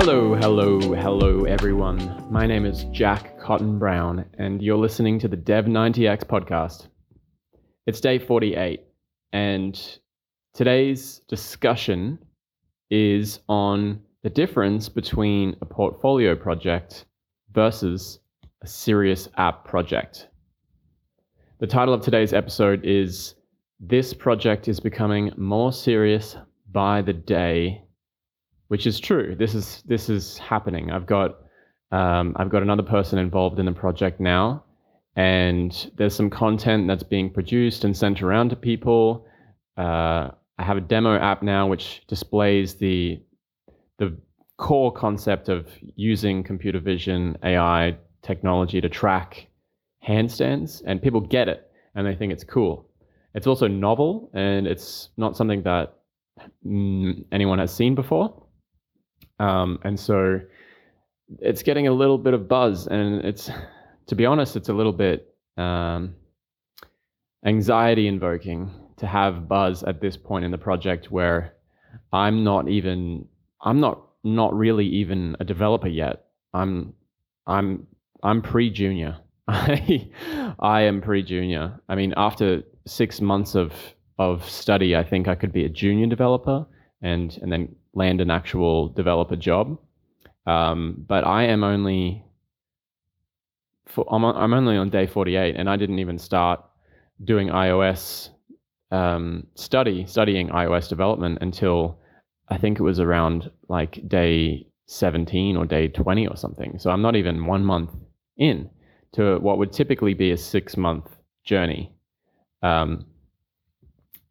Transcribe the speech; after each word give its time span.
Hello, 0.00 0.32
hello, 0.36 0.78
hello, 0.94 1.42
everyone. 1.42 2.24
My 2.30 2.46
name 2.46 2.64
is 2.64 2.84
Jack 2.92 3.36
Cotton 3.40 3.80
Brown, 3.80 4.24
and 4.38 4.62
you're 4.62 4.78
listening 4.78 5.18
to 5.18 5.26
the 5.26 5.36
Dev90X 5.36 6.22
podcast. 6.22 6.86
It's 7.84 8.00
day 8.00 8.20
48, 8.20 8.80
and 9.32 9.98
today's 10.54 11.22
discussion 11.26 12.16
is 12.92 13.40
on 13.48 14.00
the 14.22 14.30
difference 14.30 14.88
between 14.88 15.56
a 15.62 15.66
portfolio 15.66 16.36
project 16.36 17.06
versus 17.52 18.20
a 18.62 18.68
serious 18.68 19.28
app 19.36 19.64
project. 19.64 20.28
The 21.58 21.66
title 21.66 21.92
of 21.92 22.02
today's 22.02 22.32
episode 22.32 22.84
is 22.84 23.34
This 23.80 24.14
Project 24.14 24.68
is 24.68 24.78
Becoming 24.78 25.32
More 25.36 25.72
Serious 25.72 26.36
by 26.70 27.02
the 27.02 27.14
Day 27.14 27.82
which 28.68 28.86
is 28.86 29.00
true. 29.00 29.34
This 29.38 29.54
is 29.54 29.82
this 29.86 30.08
is 30.08 30.38
happening. 30.38 30.90
I've 30.90 31.06
got 31.06 31.38
um, 31.90 32.34
I've 32.36 32.50
got 32.50 32.62
another 32.62 32.82
person 32.82 33.18
involved 33.18 33.58
in 33.58 33.66
the 33.66 33.72
project 33.72 34.20
now, 34.20 34.64
and 35.16 35.90
there's 35.96 36.14
some 36.14 36.30
content 36.30 36.86
that's 36.86 37.02
being 37.02 37.30
produced 37.30 37.84
and 37.84 37.96
sent 37.96 38.22
around 38.22 38.50
to 38.50 38.56
people. 38.56 39.26
Uh, 39.76 40.30
I 40.58 40.64
have 40.64 40.76
a 40.76 40.80
demo 40.82 41.16
app 41.16 41.42
now 41.42 41.66
which 41.66 42.02
displays 42.06 42.74
the 42.74 43.20
the 43.98 44.16
core 44.58 44.92
concept 44.92 45.48
of 45.48 45.66
using 45.96 46.42
computer 46.42 46.80
vision 46.80 47.36
AI 47.44 47.96
technology 48.22 48.80
to 48.80 48.88
track 48.88 49.46
handstands, 50.06 50.82
and 50.86 51.02
people 51.02 51.20
get 51.20 51.48
it 51.48 51.70
and 51.94 52.06
they 52.06 52.14
think 52.14 52.32
it's 52.32 52.44
cool. 52.44 52.88
It's 53.34 53.46
also 53.46 53.66
novel 53.66 54.30
and 54.34 54.66
it's 54.66 55.10
not 55.16 55.36
something 55.36 55.62
that 55.62 55.94
anyone 57.32 57.58
has 57.58 57.74
seen 57.74 57.94
before. 57.94 58.42
Um, 59.38 59.78
and 59.84 59.98
so 59.98 60.40
it's 61.40 61.62
getting 61.62 61.86
a 61.86 61.92
little 61.92 62.18
bit 62.18 62.34
of 62.34 62.48
buzz, 62.48 62.86
and 62.86 63.24
it's, 63.24 63.50
to 64.06 64.14
be 64.14 64.26
honest, 64.26 64.56
it's 64.56 64.68
a 64.68 64.72
little 64.72 64.92
bit 64.92 65.34
um, 65.56 66.14
anxiety 67.44 68.08
invoking 68.08 68.70
to 68.96 69.06
have 69.06 69.48
buzz 69.48 69.82
at 69.84 70.00
this 70.00 70.16
point 70.16 70.44
in 70.44 70.50
the 70.50 70.58
project 70.58 71.10
where 71.10 71.54
I'm 72.12 72.44
not 72.44 72.68
even, 72.68 73.26
I'm 73.62 73.80
not 73.80 74.02
not 74.24 74.52
really 74.52 74.86
even 74.86 75.36
a 75.40 75.44
developer 75.44 75.88
yet. 75.88 76.24
I'm, 76.52 76.92
I'm, 77.46 77.86
I'm 78.22 78.42
pre-junior. 78.42 79.16
I, 79.48 80.10
I 80.58 80.82
am 80.82 81.00
pre-junior. 81.00 81.80
I 81.88 81.94
mean, 81.94 82.12
after 82.16 82.62
six 82.86 83.20
months 83.20 83.54
of 83.54 83.72
of 84.18 84.48
study, 84.48 84.96
I 84.96 85.04
think 85.04 85.28
I 85.28 85.36
could 85.36 85.52
be 85.52 85.64
a 85.64 85.68
junior 85.68 86.06
developer 86.06 86.66
and 87.02 87.38
and 87.42 87.52
then 87.52 87.74
land 87.94 88.20
an 88.20 88.30
actual 88.30 88.88
developer 88.88 89.36
job. 89.36 89.78
Um, 90.46 91.04
but 91.06 91.26
I 91.26 91.44
am 91.44 91.62
only 91.62 92.24
for, 93.86 94.06
I'm, 94.10 94.24
I'm 94.24 94.54
only 94.54 94.76
on 94.76 94.90
day 94.90 95.06
48 95.06 95.56
and 95.56 95.68
I 95.68 95.76
didn't 95.76 95.98
even 95.98 96.18
start 96.18 96.64
doing 97.24 97.48
iOS 97.48 98.30
um, 98.90 99.46
study 99.54 100.06
studying 100.06 100.48
iOS 100.48 100.88
development 100.88 101.38
until 101.42 101.98
I 102.48 102.56
think 102.56 102.78
it 102.78 102.82
was 102.82 103.00
around 103.00 103.50
like 103.68 104.06
day 104.08 104.66
17 104.86 105.56
or 105.56 105.66
day 105.66 105.88
20 105.88 106.26
or 106.26 106.36
something. 106.36 106.78
So 106.78 106.90
I'm 106.90 107.02
not 107.02 107.14
even 107.14 107.44
one 107.44 107.64
month 107.64 107.90
in 108.38 108.70
to 109.12 109.38
what 109.38 109.58
would 109.58 109.72
typically 109.72 110.14
be 110.14 110.30
a 110.30 110.36
six 110.36 110.76
month 110.76 111.06
journey. 111.44 111.92
Um, 112.62 113.04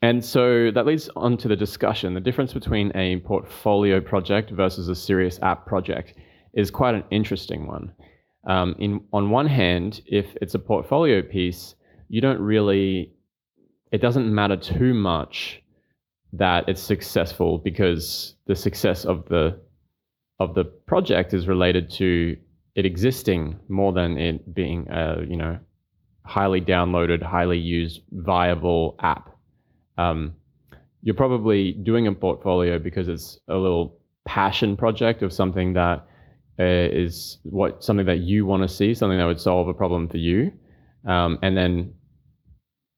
and 0.02 0.24
so 0.24 0.70
that 0.72 0.86
leads 0.86 1.10
on 1.16 1.38
to 1.38 1.48
the 1.48 1.56
discussion. 1.56 2.14
The 2.14 2.20
difference 2.20 2.54
between 2.54 2.96
a 2.96 3.18
portfolio 3.22 4.00
project 4.00 4.52
versus 4.52 4.88
a 4.90 4.96
serious 4.96 5.40
app 5.42 5.66
project 5.66 6.14
is 6.54 6.70
quite 6.70 6.96
an 6.96 7.04
interesting 7.10 7.66
one. 7.68 7.92
Um, 8.46 8.76
in 8.80 9.02
on 9.12 9.32
one 9.32 9.48
hand, 9.48 10.02
if 10.06 10.36
it's 10.42 10.54
a 10.54 10.60
portfolio 10.60 11.22
piece, 11.22 11.76
you 12.10 12.22
don't 12.22 12.40
really, 12.40 13.14
it 13.92 14.02
doesn't 14.02 14.34
matter 14.34 14.56
too 14.56 14.94
much 14.94 15.62
that 16.34 16.70
it's 16.70 16.82
successful 16.82 17.58
because 17.58 18.36
the 18.46 18.56
success 18.56 19.04
of 19.06 19.26
the 19.30 19.60
of 20.40 20.54
the 20.54 20.66
project 20.66 21.34
is 21.34 21.48
related 21.48 21.90
to 21.90 22.38
it 22.76 22.86
existing 22.86 23.60
more 23.70 23.92
than 23.92 24.18
it 24.18 24.54
being 24.54 24.88
a 24.90 25.24
you 25.28 25.36
know 25.36 25.58
highly 26.24 26.62
downloaded, 26.62 27.24
highly 27.24 27.58
used, 27.58 28.02
viable 28.12 28.96
app 29.00 29.37
um, 29.98 30.34
you're 31.02 31.16
probably 31.16 31.74
doing 31.74 32.08
a 32.08 32.12
portfolio 32.12 32.80
because 32.80 33.08
it's 33.08 33.40
a 33.48 33.56
little 33.56 34.00
passion 34.26 34.76
project 34.76 35.22
of 35.22 35.32
something 35.32 35.74
that 35.74 36.06
uh, 36.60 36.64
is 36.92 37.38
what 37.44 37.84
something 37.84 38.06
that 38.06 38.20
you 38.20 38.46
want 38.46 38.64
to 38.64 38.68
see, 38.68 38.94
something 38.94 39.18
that 39.18 39.26
would 39.26 39.40
solve 39.40 39.68
a 39.68 39.74
problem 39.74 40.10
for 40.10 40.18
you, 40.18 40.52
um, 41.06 41.38
and 41.42 41.56
then 41.56 41.94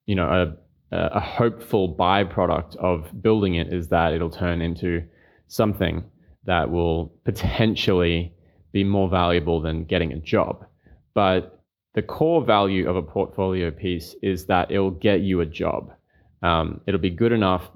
you 0.06 0.16
know 0.16 0.56
a, 0.92 0.96
a 0.96 1.20
hopeful 1.20 1.96
byproduct 1.96 2.76
of 2.78 3.22
building 3.22 3.56
it 3.56 3.72
is 3.74 3.90
that 3.90 4.14
it'll 4.14 4.30
turn 4.30 4.62
into 4.62 5.04
something 5.48 6.04
that 6.46 6.72
will 6.72 7.14
potentially 7.26 8.34
be 8.72 8.84
more 8.84 9.10
valuable 9.10 9.62
than 9.62 9.84
getting 9.84 10.14
a 10.14 10.20
job. 10.20 10.66
But 11.14 11.60
the 11.96 12.02
core 12.02 12.44
value 12.44 12.88
of 12.90 12.96
a 12.96 13.02
portfolio 13.02 13.72
piece 13.72 14.16
is 14.22 14.46
that 14.46 14.72
it'll 14.72 14.92
get 14.92 15.22
you 15.22 15.42
a 15.42 15.46
job. 15.46 15.92
Um, 16.42 16.82
it'll 16.88 17.00
be 17.00 17.10
good 17.10 17.32
enough 17.32 17.70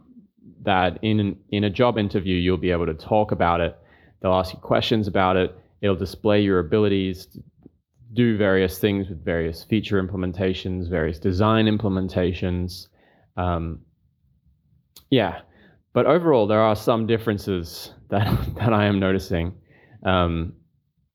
that 0.63 0.99
in 1.01 1.19
an, 1.19 1.37
in 1.49 1.65
a 1.65 1.69
job 1.69 1.97
interview 1.97 2.35
you'll 2.35 2.57
be 2.57 2.71
able 2.71 2.85
to 2.85 2.93
talk 2.93 3.31
about 3.31 3.61
it. 3.61 3.77
They'll 4.21 4.33
ask 4.33 4.53
you 4.53 4.59
questions 4.59 5.07
about 5.07 5.35
it. 5.35 5.55
It'll 5.81 5.95
display 5.95 6.41
your 6.41 6.59
abilities 6.59 7.25
to 7.27 7.43
do 8.13 8.37
various 8.37 8.77
things 8.77 9.09
with 9.09 9.23
various 9.23 9.63
feature 9.63 10.01
implementations, 10.01 10.89
various 10.89 11.19
design 11.19 11.65
implementations. 11.65 12.87
Um, 13.35 13.79
yeah, 15.09 15.41
but 15.93 16.05
overall 16.05 16.47
there 16.47 16.61
are 16.61 16.75
some 16.75 17.05
differences 17.05 17.91
that 18.09 18.55
that 18.55 18.73
I 18.73 18.85
am 18.85 18.99
noticing 18.99 19.53
um, 20.05 20.53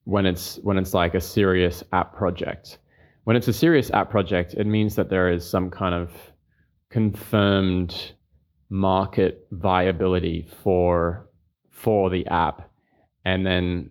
when 0.04 0.26
it's 0.26 0.58
when 0.62 0.76
it's 0.76 0.94
like 0.94 1.14
a 1.14 1.20
serious 1.20 1.82
app 1.92 2.14
project. 2.14 2.78
When 3.24 3.36
it's 3.36 3.48
a 3.48 3.52
serious 3.52 3.90
app 3.90 4.10
project, 4.10 4.54
it 4.54 4.66
means 4.66 4.96
that 4.96 5.10
there 5.10 5.30
is 5.30 5.48
some 5.48 5.70
kind 5.70 5.94
of 5.94 6.10
confirmed 6.90 8.12
market 8.70 9.46
viability 9.50 10.48
for 10.62 11.28
for 11.70 12.10
the 12.10 12.26
app. 12.26 12.70
And 13.24 13.46
then 13.46 13.90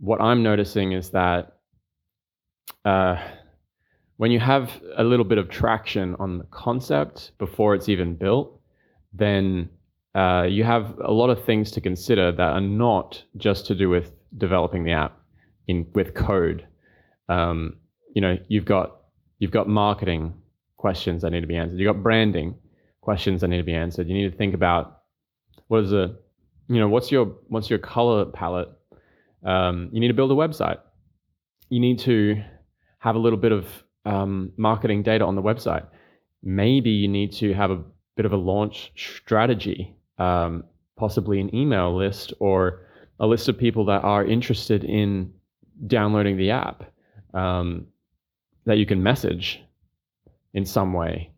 what 0.00 0.20
I'm 0.20 0.42
noticing 0.42 0.92
is 0.92 1.10
that 1.10 1.58
uh, 2.84 3.16
when 4.16 4.30
you 4.30 4.40
have 4.40 4.70
a 4.96 5.04
little 5.04 5.24
bit 5.24 5.38
of 5.38 5.48
traction 5.48 6.16
on 6.18 6.38
the 6.38 6.44
concept 6.44 7.32
before 7.38 7.74
it's 7.74 7.88
even 7.88 8.14
built, 8.14 8.60
then 9.12 9.68
uh, 10.14 10.46
you 10.48 10.64
have 10.64 10.98
a 11.04 11.12
lot 11.12 11.30
of 11.30 11.44
things 11.44 11.70
to 11.72 11.80
consider 11.80 12.32
that 12.32 12.52
are 12.52 12.60
not 12.60 13.22
just 13.36 13.66
to 13.66 13.74
do 13.74 13.88
with 13.88 14.12
developing 14.36 14.84
the 14.84 14.92
app 14.92 15.20
in 15.66 15.86
with 15.94 16.14
code. 16.14 16.66
Um, 17.28 17.76
you 18.14 18.22
know, 18.22 18.36
you've 18.48 18.64
got 18.64 19.02
you've 19.38 19.50
got 19.50 19.68
marketing, 19.68 20.34
questions 20.78 21.22
that 21.22 21.30
need 21.30 21.42
to 21.42 21.46
be 21.46 21.56
answered. 21.56 21.78
You 21.78 21.86
got 21.86 22.02
branding 22.02 22.54
questions 23.02 23.42
that 23.42 23.48
need 23.48 23.58
to 23.58 23.62
be 23.62 23.74
answered. 23.74 24.08
You 24.08 24.14
need 24.14 24.30
to 24.30 24.36
think 24.36 24.54
about 24.54 25.02
what 25.66 25.84
is 25.84 25.92
a, 25.92 26.16
you 26.68 26.80
know, 26.80 26.88
what's 26.88 27.12
your 27.12 27.26
what's 27.48 27.68
your 27.68 27.78
color 27.78 28.24
palette. 28.24 28.70
Um, 29.44 29.90
you 29.92 30.00
need 30.00 30.08
to 30.08 30.14
build 30.14 30.32
a 30.32 30.34
website. 30.34 30.78
You 31.68 31.80
need 31.80 31.98
to 32.00 32.42
have 33.00 33.14
a 33.14 33.18
little 33.18 33.38
bit 33.38 33.52
of 33.52 33.66
um, 34.06 34.52
marketing 34.56 35.02
data 35.02 35.24
on 35.24 35.36
the 35.36 35.42
website. 35.42 35.86
Maybe 36.42 36.90
you 36.90 37.08
need 37.08 37.32
to 37.34 37.52
have 37.52 37.70
a 37.70 37.82
bit 38.16 38.24
of 38.26 38.32
a 38.32 38.36
launch 38.36 38.92
strategy, 38.96 39.94
um, 40.18 40.64
possibly 40.96 41.40
an 41.40 41.54
email 41.54 41.96
list 41.96 42.32
or 42.40 42.86
a 43.20 43.26
list 43.26 43.48
of 43.48 43.58
people 43.58 43.84
that 43.86 44.02
are 44.04 44.24
interested 44.24 44.84
in 44.84 45.32
downloading 45.86 46.36
the 46.36 46.50
app 46.50 46.84
um, 47.34 47.86
that 48.64 48.78
you 48.78 48.86
can 48.86 49.02
message 49.02 49.62
in 50.58 50.66
some 50.66 50.92
way. 50.92 51.32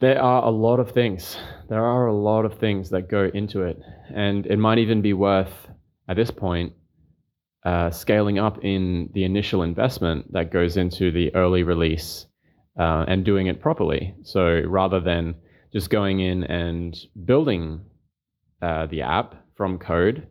There 0.00 0.22
are 0.22 0.42
a 0.44 0.50
lot 0.50 0.78
of 0.78 0.92
things. 0.92 1.36
There 1.68 1.84
are 1.84 2.06
a 2.06 2.14
lot 2.14 2.44
of 2.44 2.58
things 2.58 2.90
that 2.90 3.10
go 3.10 3.30
into 3.34 3.62
it. 3.62 3.78
And 4.14 4.46
it 4.46 4.58
might 4.58 4.78
even 4.78 5.02
be 5.02 5.12
worth, 5.12 5.54
at 6.08 6.16
this 6.16 6.30
point, 6.30 6.72
uh, 7.64 7.90
scaling 7.90 8.38
up 8.38 8.56
in 8.62 9.10
the 9.12 9.24
initial 9.24 9.62
investment 9.62 10.32
that 10.32 10.52
goes 10.52 10.76
into 10.76 11.10
the 11.10 11.34
early 11.34 11.64
release 11.64 12.26
uh, 12.78 13.04
and 13.08 13.24
doing 13.24 13.48
it 13.48 13.60
properly. 13.60 14.14
So 14.22 14.62
rather 14.66 15.00
than 15.00 15.34
just 15.72 15.90
going 15.90 16.20
in 16.20 16.44
and 16.44 16.96
building 17.24 17.80
uh, 18.62 18.86
the 18.86 19.02
app 19.02 19.34
from 19.56 19.78
code, 19.78 20.28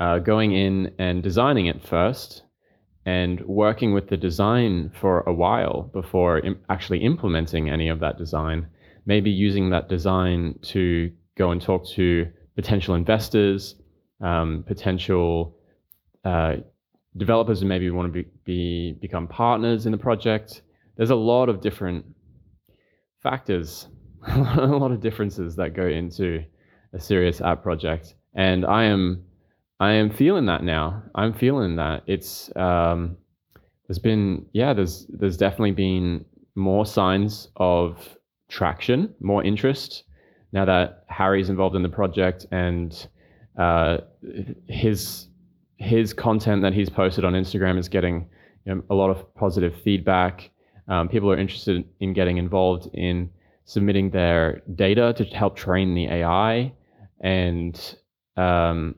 uh, 0.00 0.18
going 0.18 0.52
in 0.52 0.94
and 0.98 1.22
designing 1.22 1.66
it 1.66 1.86
first 1.86 2.42
and 3.04 3.40
working 3.42 3.92
with 3.92 4.08
the 4.08 4.16
design 4.16 4.90
for 5.00 5.20
a 5.20 5.32
while 5.32 5.90
before 5.92 6.38
Im- 6.40 6.60
actually 6.68 6.98
implementing 6.98 7.68
any 7.68 7.88
of 7.88 8.00
that 8.00 8.16
design. 8.16 8.68
Maybe 9.06 9.30
using 9.30 9.70
that 9.70 9.88
design 9.88 10.58
to 10.62 11.12
go 11.36 11.50
and 11.50 11.60
talk 11.60 11.86
to 11.90 12.28
potential 12.54 12.94
investors, 12.94 13.74
um, 14.20 14.64
potential 14.66 15.56
uh, 16.24 16.56
developers 17.16 17.60
who 17.60 17.66
maybe 17.66 17.90
want 17.90 18.12
to 18.12 18.22
be, 18.22 18.28
be 18.44 18.98
become 19.00 19.26
partners 19.26 19.86
in 19.86 19.92
the 19.92 19.98
project. 19.98 20.62
There's 20.96 21.10
a 21.10 21.16
lot 21.16 21.48
of 21.48 21.60
different 21.60 22.04
factors, 23.22 23.88
a 24.28 24.66
lot 24.66 24.92
of 24.92 25.00
differences 25.00 25.56
that 25.56 25.74
go 25.74 25.86
into 25.86 26.44
a 26.92 27.00
serious 27.00 27.40
app 27.40 27.62
project, 27.62 28.14
and 28.34 28.64
I 28.64 28.84
am 28.84 29.24
I 29.82 29.94
am 29.94 30.10
feeling 30.10 30.46
that 30.46 30.62
now. 30.62 31.02
I'm 31.16 31.32
feeling 31.32 31.74
that 31.74 32.04
it's 32.06 32.54
um, 32.54 33.16
there's 33.88 33.98
been 33.98 34.46
yeah 34.52 34.72
there's 34.72 35.06
there's 35.08 35.36
definitely 35.36 35.72
been 35.72 36.24
more 36.54 36.86
signs 36.86 37.48
of 37.56 38.16
traction, 38.48 39.12
more 39.18 39.42
interest 39.42 40.04
now 40.52 40.64
that 40.66 41.04
Harry's 41.08 41.50
involved 41.50 41.74
in 41.74 41.82
the 41.82 41.88
project 41.88 42.46
and 42.52 43.08
uh, 43.58 43.98
his 44.68 45.26
his 45.78 46.12
content 46.12 46.62
that 46.62 46.72
he's 46.72 46.88
posted 46.88 47.24
on 47.24 47.32
Instagram 47.32 47.76
is 47.76 47.88
getting 47.88 48.28
you 48.64 48.76
know, 48.76 48.84
a 48.88 48.94
lot 48.94 49.10
of 49.10 49.34
positive 49.34 49.74
feedback. 49.82 50.52
Um, 50.86 51.08
people 51.08 51.28
are 51.28 51.36
interested 51.36 51.84
in 51.98 52.12
getting 52.12 52.36
involved 52.36 52.88
in 52.94 53.30
submitting 53.64 54.10
their 54.10 54.62
data 54.76 55.12
to 55.16 55.24
help 55.24 55.56
train 55.56 55.92
the 55.96 56.06
AI, 56.06 56.72
and 57.20 57.96
um, 58.36 58.94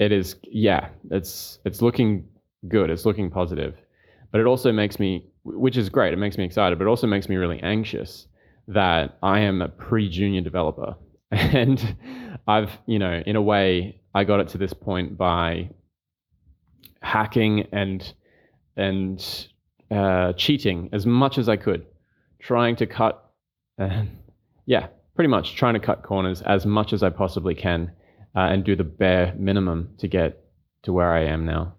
it 0.00 0.12
is 0.12 0.36
yeah, 0.42 0.88
it's 1.10 1.58
it's 1.64 1.82
looking 1.82 2.26
good. 2.66 2.90
It's 2.90 3.04
looking 3.04 3.30
positive, 3.30 3.74
but 4.32 4.40
it 4.40 4.46
also 4.46 4.72
makes 4.72 4.98
me, 4.98 5.26
which 5.44 5.76
is 5.76 5.90
great. 5.90 6.14
It 6.14 6.16
makes 6.16 6.38
me 6.38 6.44
excited, 6.44 6.78
but 6.78 6.86
it 6.86 6.88
also 6.88 7.06
makes 7.06 7.28
me 7.28 7.36
really 7.36 7.60
anxious 7.62 8.26
that 8.66 9.18
I 9.22 9.40
am 9.40 9.60
a 9.60 9.68
pre-junior 9.68 10.40
developer, 10.40 10.96
and 11.30 11.96
I've 12.48 12.70
you 12.86 12.98
know 12.98 13.22
in 13.26 13.36
a 13.36 13.42
way 13.42 14.00
I 14.14 14.24
got 14.24 14.40
it 14.40 14.48
to 14.48 14.58
this 14.58 14.72
point 14.72 15.18
by 15.18 15.68
hacking 17.02 17.68
and 17.70 18.12
and 18.78 19.46
uh, 19.90 20.32
cheating 20.32 20.88
as 20.92 21.04
much 21.04 21.36
as 21.36 21.46
I 21.46 21.56
could, 21.56 21.84
trying 22.38 22.74
to 22.76 22.86
cut, 22.86 23.30
uh, 23.78 24.04
yeah, 24.64 24.86
pretty 25.14 25.28
much 25.28 25.56
trying 25.56 25.74
to 25.74 25.80
cut 25.80 26.02
corners 26.02 26.40
as 26.40 26.64
much 26.64 26.94
as 26.94 27.02
I 27.02 27.10
possibly 27.10 27.54
can, 27.54 27.92
uh, 28.36 28.40
and 28.50 28.64
do 28.64 28.76
the 28.76 28.84
bare 28.84 29.34
minimum 29.38 29.94
to 29.98 30.08
get 30.08 30.44
to 30.82 30.92
where 30.92 31.12
I 31.12 31.24
am 31.24 31.44
now, 31.44 31.74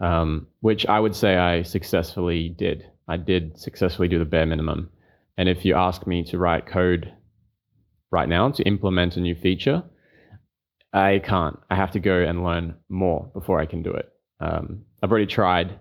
um, 0.00 0.46
which 0.60 0.86
I 0.86 1.00
would 1.00 1.14
say 1.14 1.36
I 1.36 1.62
successfully 1.62 2.48
did. 2.48 2.86
I 3.08 3.16
did 3.16 3.58
successfully 3.58 4.08
do 4.08 4.18
the 4.18 4.24
bare 4.24 4.46
minimum, 4.46 4.90
and 5.36 5.48
if 5.48 5.64
you 5.64 5.74
ask 5.74 6.06
me 6.06 6.24
to 6.24 6.38
write 6.38 6.66
code 6.66 7.12
right 8.10 8.28
now 8.28 8.50
to 8.50 8.62
implement 8.64 9.16
a 9.16 9.20
new 9.20 9.34
feature, 9.34 9.82
I 10.92 11.20
can't. 11.24 11.58
I 11.70 11.76
have 11.76 11.90
to 11.92 12.00
go 12.00 12.22
and 12.22 12.44
learn 12.44 12.74
more 12.88 13.30
before 13.34 13.60
I 13.60 13.66
can 13.66 13.82
do 13.82 13.92
it. 13.92 14.10
Um, 14.40 14.84
I've 15.02 15.10
already 15.10 15.26
tried 15.26 15.78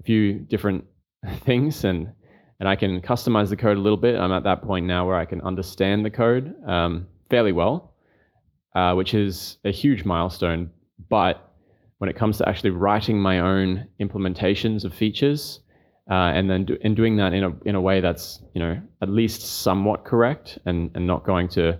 a 0.00 0.02
few 0.02 0.34
different 0.40 0.84
things 1.40 1.84
and 1.84 2.12
and 2.60 2.68
I 2.68 2.74
can 2.74 3.00
customize 3.00 3.50
the 3.50 3.56
code 3.56 3.76
a 3.76 3.80
little 3.80 3.96
bit. 3.96 4.18
I'm 4.18 4.32
at 4.32 4.42
that 4.42 4.62
point 4.62 4.84
now 4.84 5.06
where 5.06 5.14
I 5.14 5.24
can 5.24 5.40
understand 5.42 6.04
the 6.04 6.10
code 6.10 6.54
um, 6.66 7.06
fairly 7.30 7.52
well, 7.52 7.87
uh, 8.74 8.94
which 8.94 9.14
is 9.14 9.58
a 9.64 9.70
huge 9.70 10.04
milestone. 10.04 10.70
But 11.08 11.52
when 11.98 12.10
it 12.10 12.16
comes 12.16 12.38
to 12.38 12.48
actually 12.48 12.70
writing 12.70 13.20
my 13.20 13.40
own 13.40 13.86
implementations 14.00 14.84
of 14.84 14.94
features, 14.94 15.60
uh, 16.10 16.32
and 16.34 16.48
then 16.48 16.64
do, 16.64 16.78
and 16.82 16.96
doing 16.96 17.16
that 17.16 17.34
in 17.34 17.44
a 17.44 17.52
in 17.66 17.74
a 17.74 17.80
way 17.80 18.00
that's 18.00 18.42
you 18.54 18.60
know 18.60 18.80
at 19.02 19.10
least 19.10 19.42
somewhat 19.42 20.04
correct 20.04 20.58
and 20.64 20.90
and 20.94 21.06
not 21.06 21.24
going 21.24 21.48
to 21.48 21.78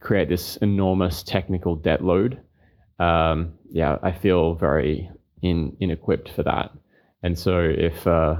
create 0.00 0.28
this 0.28 0.56
enormous 0.58 1.22
technical 1.22 1.76
debt 1.76 2.02
load. 2.02 2.40
Um, 2.98 3.54
yeah, 3.68 3.98
I 4.02 4.12
feel 4.12 4.54
very 4.54 5.10
in 5.42 5.76
inequipped 5.80 6.28
for 6.28 6.42
that. 6.44 6.70
And 7.22 7.38
so 7.38 7.58
if 7.58 8.06
uh, 8.06 8.36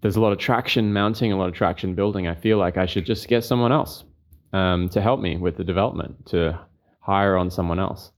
there's 0.00 0.16
a 0.16 0.20
lot 0.20 0.32
of 0.32 0.38
traction 0.38 0.92
mounting, 0.92 1.32
a 1.32 1.36
lot 1.36 1.48
of 1.48 1.54
traction 1.54 1.94
building, 1.94 2.26
I 2.26 2.34
feel 2.34 2.58
like 2.58 2.76
I 2.76 2.86
should 2.86 3.06
just 3.06 3.28
get 3.28 3.44
someone 3.44 3.72
else 3.72 4.04
um, 4.52 4.88
to 4.90 5.00
help 5.00 5.20
me 5.20 5.36
with 5.36 5.56
the 5.56 5.64
development, 5.64 6.26
to 6.26 6.58
hire 7.00 7.36
on 7.36 7.50
someone 7.50 7.78
else, 7.78 8.10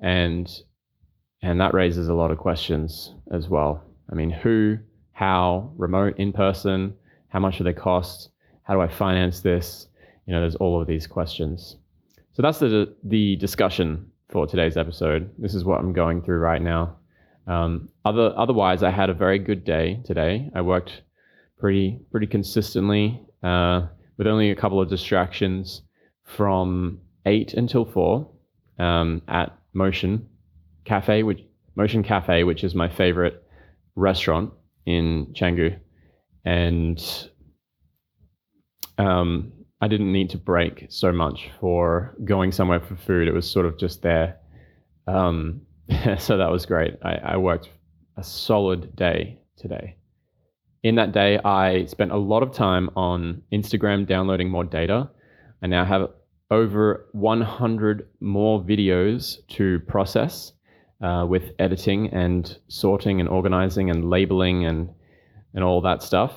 and 0.00 0.50
and 1.42 1.60
that 1.60 1.74
raises 1.74 2.08
a 2.08 2.14
lot 2.14 2.30
of 2.30 2.38
questions 2.38 3.14
as 3.32 3.48
well. 3.48 3.84
I 4.10 4.14
mean, 4.14 4.30
who, 4.30 4.78
how, 5.12 5.72
remote, 5.76 6.18
in 6.18 6.32
person, 6.32 6.94
how 7.28 7.38
much 7.38 7.58
do 7.58 7.64
they 7.64 7.72
cost? 7.72 8.30
How 8.62 8.74
do 8.74 8.80
I 8.80 8.88
finance 8.88 9.40
this? 9.40 9.86
You 10.26 10.34
know, 10.34 10.40
there's 10.40 10.56
all 10.56 10.80
of 10.80 10.88
these 10.88 11.06
questions. 11.06 11.76
So 12.32 12.42
that's 12.42 12.58
the 12.58 12.94
the 13.04 13.36
discussion 13.36 14.10
for 14.30 14.46
today's 14.46 14.76
episode. 14.76 15.30
This 15.38 15.54
is 15.54 15.64
what 15.64 15.80
I'm 15.80 15.92
going 15.92 16.22
through 16.22 16.38
right 16.38 16.62
now. 16.62 16.96
Um, 17.46 17.88
other 18.04 18.32
otherwise, 18.36 18.82
I 18.82 18.90
had 18.90 19.10
a 19.10 19.14
very 19.14 19.38
good 19.38 19.64
day 19.64 20.00
today. 20.04 20.50
I 20.54 20.60
worked 20.60 21.02
pretty 21.58 21.98
pretty 22.10 22.26
consistently 22.26 23.20
uh, 23.42 23.86
with 24.18 24.26
only 24.26 24.50
a 24.50 24.56
couple 24.56 24.80
of 24.80 24.90
distractions 24.90 25.82
from 26.24 27.00
eight 27.24 27.54
until 27.54 27.84
four 27.84 28.30
um, 28.78 29.22
at 29.28 29.56
Motion 29.72 30.28
Cafe, 30.84 31.22
which 31.22 31.40
Motion 31.76 32.02
Cafe, 32.02 32.44
which 32.44 32.64
is 32.64 32.74
my 32.74 32.88
favorite 32.88 33.42
restaurant 33.94 34.52
in 34.84 35.26
Canggu, 35.38 35.78
and 36.44 37.28
um, 38.98 39.52
I 39.80 39.86
didn't 39.86 40.12
need 40.12 40.30
to 40.30 40.38
break 40.38 40.86
so 40.88 41.12
much 41.12 41.50
for 41.60 42.16
going 42.24 42.50
somewhere 42.50 42.80
for 42.80 42.96
food. 42.96 43.28
It 43.28 43.34
was 43.34 43.48
sort 43.48 43.66
of 43.66 43.78
just 43.78 44.02
there. 44.02 44.36
Um, 45.06 45.62
so 46.18 46.36
that 46.36 46.50
was 46.50 46.66
great. 46.66 46.96
I, 47.02 47.14
I, 47.14 47.36
worked 47.36 47.70
a 48.16 48.24
solid 48.24 48.94
day 48.96 49.38
today. 49.56 49.97
In 50.82 50.94
that 50.94 51.12
day, 51.12 51.38
I 51.38 51.86
spent 51.86 52.12
a 52.12 52.16
lot 52.16 52.42
of 52.42 52.52
time 52.52 52.90
on 52.94 53.42
Instagram 53.52 54.06
downloading 54.06 54.48
more 54.48 54.64
data. 54.64 55.10
I 55.62 55.66
now 55.66 55.84
have 55.84 56.10
over 56.50 57.08
100 57.12 58.08
more 58.20 58.62
videos 58.62 59.38
to 59.48 59.80
process 59.80 60.52
uh, 61.02 61.26
with 61.28 61.50
editing 61.58 62.08
and 62.10 62.58
sorting 62.68 63.20
and 63.20 63.28
organizing 63.28 63.90
and 63.90 64.08
labeling 64.08 64.64
and 64.64 64.90
and 65.54 65.64
all 65.64 65.80
that 65.80 66.02
stuff. 66.02 66.34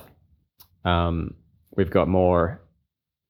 Um, 0.84 1.34
we've 1.76 1.90
got 1.90 2.08
more. 2.08 2.62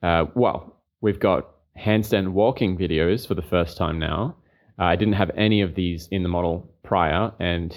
Uh, 0.03 0.27
well, 0.35 0.81
we've 1.01 1.21
got 1.21 1.49
handstand 1.79 2.29
walking 2.29 2.79
videos 2.79 3.27
for 3.27 3.35
the 3.35 3.43
first 3.43 3.77
time 3.77 3.99
now. 3.99 4.37
Uh, 4.79 4.85
I 4.85 4.97
didn't 4.97 5.15
have 5.15 5.31
any 5.37 5.61
of 5.61 5.75
these 5.75 6.09
in 6.11 6.23
the 6.23 6.29
model 6.29 6.73
prior, 6.83 7.33
and 7.39 7.77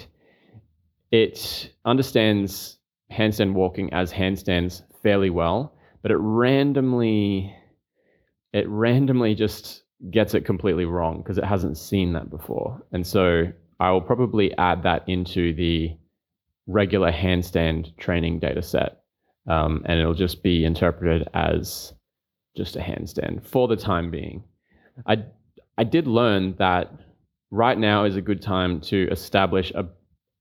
it 1.10 1.70
understands 1.84 2.75
handstand 3.12 3.54
walking 3.54 3.92
as 3.92 4.12
handstands 4.12 4.82
fairly 5.02 5.30
well, 5.30 5.74
but 6.02 6.10
it 6.10 6.16
randomly 6.16 7.54
it 8.52 8.68
randomly 8.68 9.34
just 9.34 9.82
gets 10.10 10.34
it 10.34 10.44
completely 10.44 10.84
wrong 10.84 11.18
because 11.18 11.38
it 11.38 11.44
hasn't 11.44 11.76
seen 11.76 12.12
that 12.12 12.30
before. 12.30 12.80
And 12.92 13.06
so 13.06 13.52
I 13.80 13.90
will 13.90 14.00
probably 14.00 14.56
add 14.56 14.82
that 14.84 15.08
into 15.08 15.52
the 15.54 15.96
regular 16.66 17.12
handstand 17.12 17.96
training 17.98 18.38
data 18.38 18.62
set. 18.62 19.02
Um, 19.48 19.82
and 19.86 20.00
it'll 20.00 20.14
just 20.14 20.42
be 20.42 20.64
interpreted 20.64 21.28
as 21.34 21.92
just 22.56 22.76
a 22.76 22.80
handstand 22.80 23.46
for 23.46 23.68
the 23.68 23.76
time 23.76 24.10
being. 24.10 24.42
I, 25.06 25.24
I 25.78 25.84
did 25.84 26.06
learn 26.06 26.56
that 26.58 26.90
right 27.50 27.78
now 27.78 28.04
is 28.04 28.16
a 28.16 28.22
good 28.22 28.42
time 28.42 28.80
to 28.82 29.08
establish 29.10 29.70
a, 29.74 29.86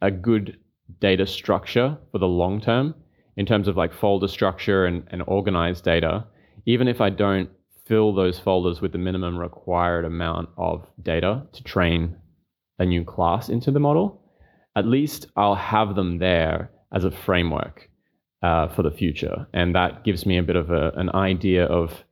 a 0.01 0.09
good 0.09 0.57
data 0.99 1.25
structure 1.25 1.97
for 2.11 2.19
the 2.19 2.27
long 2.27 2.61
term 2.61 2.95
in 3.37 3.45
terms 3.45 3.67
of 3.67 3.75
like 3.75 3.93
folder 3.93 4.27
structure 4.27 4.85
and, 4.85 5.03
and 5.11 5.23
organized 5.27 5.83
data. 5.83 6.25
Even 6.65 6.87
if 6.87 7.01
I 7.01 7.09
don't 7.09 7.49
fill 7.85 8.13
those 8.13 8.39
folders 8.39 8.81
with 8.81 8.91
the 8.91 8.97
minimum 8.97 9.37
required 9.37 10.05
amount 10.05 10.49
of 10.57 10.87
data 11.01 11.45
to 11.53 11.63
train 11.63 12.15
a 12.79 12.85
new 12.85 13.03
class 13.03 13.49
into 13.49 13.71
the 13.71 13.79
model, 13.79 14.21
at 14.75 14.85
least 14.85 15.27
I'll 15.35 15.55
have 15.55 15.95
them 15.95 16.17
there 16.19 16.71
as 16.93 17.03
a 17.03 17.11
framework 17.11 17.89
uh, 18.41 18.67
for 18.69 18.83
the 18.83 18.91
future. 18.91 19.47
And 19.53 19.75
that 19.75 20.03
gives 20.03 20.25
me 20.25 20.37
a 20.37 20.43
bit 20.43 20.55
of 20.55 20.71
a, 20.71 20.91
an 20.95 21.09
idea 21.11 21.65
of, 21.65 22.03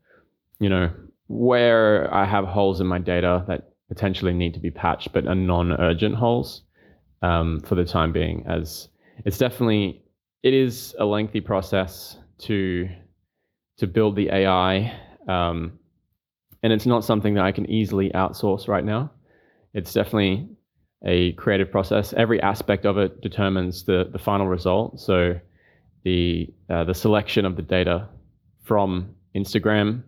you 0.60 0.70
know, 0.70 0.92
where 1.28 2.14
I 2.14 2.26
have 2.26 2.46
holes 2.46 2.80
in 2.80 2.88
my 2.88 3.00
data 3.00 3.44
that 3.48 3.70
potentially 3.88 4.34
need 4.34 4.54
to 4.54 4.60
be 4.60 4.72
patched, 4.72 5.14
but 5.14 5.28
are 5.28 5.36
non-urgent 5.36 6.16
holes 6.16 6.64
um, 7.24 7.62
for 7.62 7.74
the 7.74 7.86
time 7.86 8.12
being. 8.12 8.46
As 8.48 8.90
it's 9.26 9.40
definitely, 9.40 10.04
it 10.44 10.54
is 10.54 10.96
a 11.00 11.06
lengthy 11.06 11.42
process 11.42 12.18
to 12.40 12.88
to 13.78 13.88
build 13.88 14.16
the 14.16 14.30
AI 14.30 14.96
um, 15.28 15.80
and 16.64 16.72
it's 16.72 16.86
not 16.86 17.04
something 17.04 17.34
that 17.34 17.44
I 17.44 17.52
can 17.52 17.70
easily 17.70 18.10
outsource 18.12 18.68
right 18.68 18.84
now. 18.84 19.12
It's 19.74 19.94
definitely 19.94 20.48
a 21.06 21.34
creative 21.34 21.70
process. 21.70 22.14
Every 22.14 22.42
aspect 22.42 22.86
of 22.86 22.98
it 22.98 23.22
determines 23.22 23.84
the, 23.84 24.10
the 24.12 24.20
final 24.20 24.48
result. 24.48 25.00
So 25.00 25.40
the 26.04 26.48
uh, 26.70 26.86
the 26.86 26.94
selection 26.94 27.46
of 27.46 27.56
the 27.56 27.62
data 27.62 28.08
from 28.64 29.14
Instagram, 29.36 30.04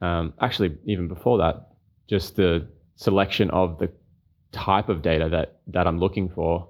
um, 0.00 0.34
actually 0.40 0.76
even 0.86 1.06
before 1.06 1.38
that, 1.38 1.68
just 2.08 2.36
the 2.36 2.66
selection 2.96 3.50
of 3.50 3.78
the 3.78 3.90
type 4.52 4.88
of 4.88 5.02
data 5.02 5.28
that 5.30 5.60
that 5.68 5.86
I'm 5.86 5.98
looking 5.98 6.28
for, 6.28 6.68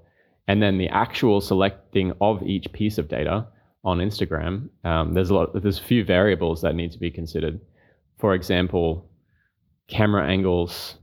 and 0.48 0.62
then 0.62 0.78
the 0.78 0.88
actual 0.88 1.40
selecting 1.40 2.12
of 2.20 2.42
each 2.42 2.72
piece 2.72 2.98
of 2.98 3.08
data 3.08 3.46
on 3.84 3.98
Instagram. 3.98 4.68
Um, 4.84 5.14
there's 5.14 5.30
a 5.30 5.34
lot. 5.34 5.60
There's 5.60 5.78
a 5.78 5.82
few 5.82 6.04
variables 6.04 6.62
that 6.62 6.74
need 6.74 6.92
to 6.92 6.98
be 6.98 7.10
considered. 7.10 7.60
For 8.18 8.34
example, 8.34 9.08
camera 9.88 10.26
angles, 10.26 10.96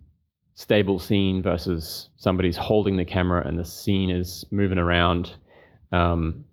stable 0.56 1.00
scene 1.00 1.42
versus 1.42 2.10
somebody's 2.18 2.58
holding 2.58 2.98
the 2.98 3.06
camera 3.06 3.46
and 3.48 3.60
the 3.60 3.66
scene 3.66 4.10
is 4.10 4.46
moving 4.52 4.78
around. 4.78 5.36
Um, 5.92 6.46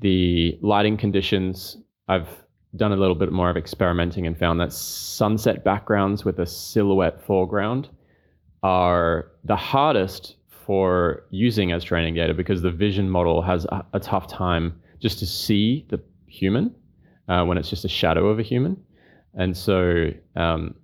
the 0.00 0.58
lighting 0.62 0.96
conditions, 0.96 1.76
I've 2.08 2.28
done 2.76 2.92
a 2.92 2.96
little 2.96 3.14
bit 3.14 3.32
more 3.32 3.50
of 3.50 3.56
experimenting 3.56 4.26
and 4.26 4.38
found 4.38 4.60
that 4.60 4.72
sunset 4.72 5.64
backgrounds 5.64 6.24
with 6.24 6.38
a 6.38 6.46
silhouette 6.46 7.22
foreground 7.22 7.88
are 8.62 9.30
the 9.44 9.56
hardest 9.56 10.36
for 10.48 11.24
using 11.30 11.72
as 11.72 11.82
training 11.82 12.14
data 12.14 12.34
because 12.34 12.62
the 12.62 12.70
vision 12.70 13.08
model 13.08 13.40
has 13.40 13.64
a, 13.66 13.84
a 13.94 14.00
tough 14.00 14.28
time 14.28 14.78
just 15.00 15.18
to 15.18 15.26
see 15.26 15.86
the 15.88 16.00
human 16.26 16.74
uh, 17.28 17.44
when 17.44 17.56
it's 17.56 17.70
just 17.70 17.84
a 17.84 17.88
shadow 17.88 18.28
of 18.28 18.38
a 18.38 18.42
human. 18.42 18.76
And 19.34 19.56
so 19.56 20.10
um, 20.36 20.74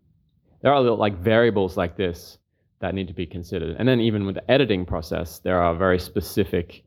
there 0.63 0.73
are 0.73 0.81
little 0.81 0.97
like 0.97 1.19
variables 1.19 1.77
like 1.77 1.97
this 1.97 2.39
that 2.81 2.95
need 2.95 3.09
to 3.09 3.15
be 3.15 3.27
considered. 3.27 3.77
And 3.79 3.89
then 3.89 4.01
even 4.01 4.27
with 4.27 4.37
the 4.37 4.51
editing 4.51 4.85
process, 4.85 5.39
there 5.41 5.61
are 5.61 5.75
very 5.75 5.99
specific 5.99 6.85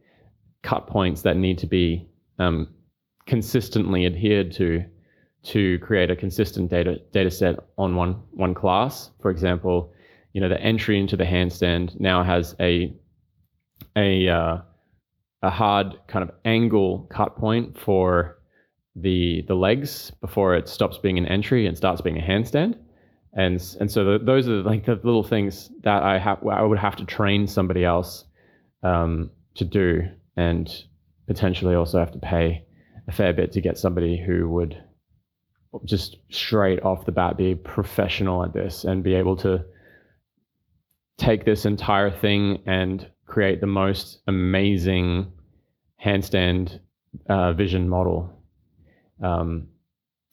cut 0.63 0.88
points 0.88 1.22
that 1.22 1.38
need 1.38 1.58
to 1.60 1.67
be 1.67 2.08
um, 2.39 2.67
consistently 3.25 4.06
adhered 4.06 4.51
to 4.53 4.84
to 5.44 5.79
create 5.79 6.12
a 6.12 6.15
consistent 6.15 6.70
data 6.70 7.00
data 7.12 7.32
set 7.32 7.60
on 7.77 7.96
one 7.96 8.13
one 8.32 8.53
class. 8.53 9.12
For 9.22 9.29
example, 9.29 9.94
you 10.38 10.41
know 10.41 10.50
the 10.50 10.62
entry 10.62 11.00
into 11.00 11.17
the 11.17 11.24
handstand 11.24 12.00
now 12.00 12.24
has 12.24 12.56
a 12.60 12.94
a 13.96 14.29
uh, 14.29 14.58
a 15.41 15.50
hard 15.50 15.96
kind 16.08 16.22
of 16.22 16.29
angle 16.46 17.08
cut 17.10 17.36
point 17.38 17.75
for 17.75 18.38
the 18.96 19.44
the 19.48 19.56
legs 19.56 20.12
before 20.22 20.56
it 20.56 20.70
stops 20.70 21.00
being 21.00 21.17
an 21.17 21.25
entry 21.25 21.65
and 21.65 21.75
starts 21.75 22.01
being 22.01 22.20
a 22.20 22.22
handstand. 22.22 22.77
And 23.34 23.60
and 23.79 23.91
so 23.91 24.06
the, 24.06 24.24
those 24.24 24.48
are 24.48 24.62
like 24.62 24.86
the 24.86 25.00
little 25.03 25.24
things 25.24 25.72
that 25.82 26.03
I 26.03 26.20
have 26.20 26.46
I 26.46 26.62
would 26.62 26.77
have 26.77 26.98
to 26.98 27.06
train 27.06 27.48
somebody 27.48 27.84
else 27.84 28.24
um, 28.84 29.32
to 29.56 29.65
do, 29.65 30.03
and 30.36 30.72
potentially 31.25 31.74
also 31.74 31.98
have 31.98 32.12
to 32.12 32.20
pay 32.20 32.63
a 33.08 33.12
fair 33.12 33.34
bit 33.34 33.53
to 33.53 33.62
get 33.62 33.79
somebody 33.79 34.24
who 34.24 34.48
would 34.50 34.77
just 35.84 36.17
straight 36.29 36.84
off 36.84 37.08
the 37.08 37.12
bat 37.12 37.38
be 37.38 37.56
professional 37.56 38.44
at 38.44 38.53
this 38.53 38.84
and 38.84 39.03
be 39.03 39.15
able 39.15 39.36
to 39.38 39.65
take 41.18 41.46
this 41.46 41.66
entire 41.66 42.12
thing 42.12 42.62
and 42.66 43.10
create 43.26 43.62
the 43.62 43.68
most 43.68 44.20
amazing 44.28 45.32
handstand 46.04 46.80
uh, 47.30 47.54
vision 47.54 47.90
model. 47.90 48.32
Um, 49.22 49.68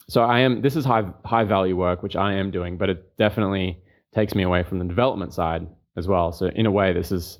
so 0.09 0.23
I 0.23 0.41
am. 0.41 0.61
This 0.61 0.77
is 0.77 0.85
high 0.85 1.05
high 1.25 1.45
value 1.45 1.77
work, 1.77 2.03
which 2.03 2.17
I 2.17 2.35
am 2.35 2.51
doing, 2.51 2.77
but 2.77 2.91
it 2.91 3.17
definitely 3.17 3.79
takes 4.15 4.35
me 4.35 4.43
away 4.43 4.63
from 4.63 4.79
the 4.79 4.85
development 4.85 5.33
side 5.33 5.67
as 5.97 6.07
well. 6.07 6.33
So 6.33 6.47
in 6.55 6.67
a 6.67 6.71
way, 6.71 6.93
this 6.93 7.11
is 7.11 7.39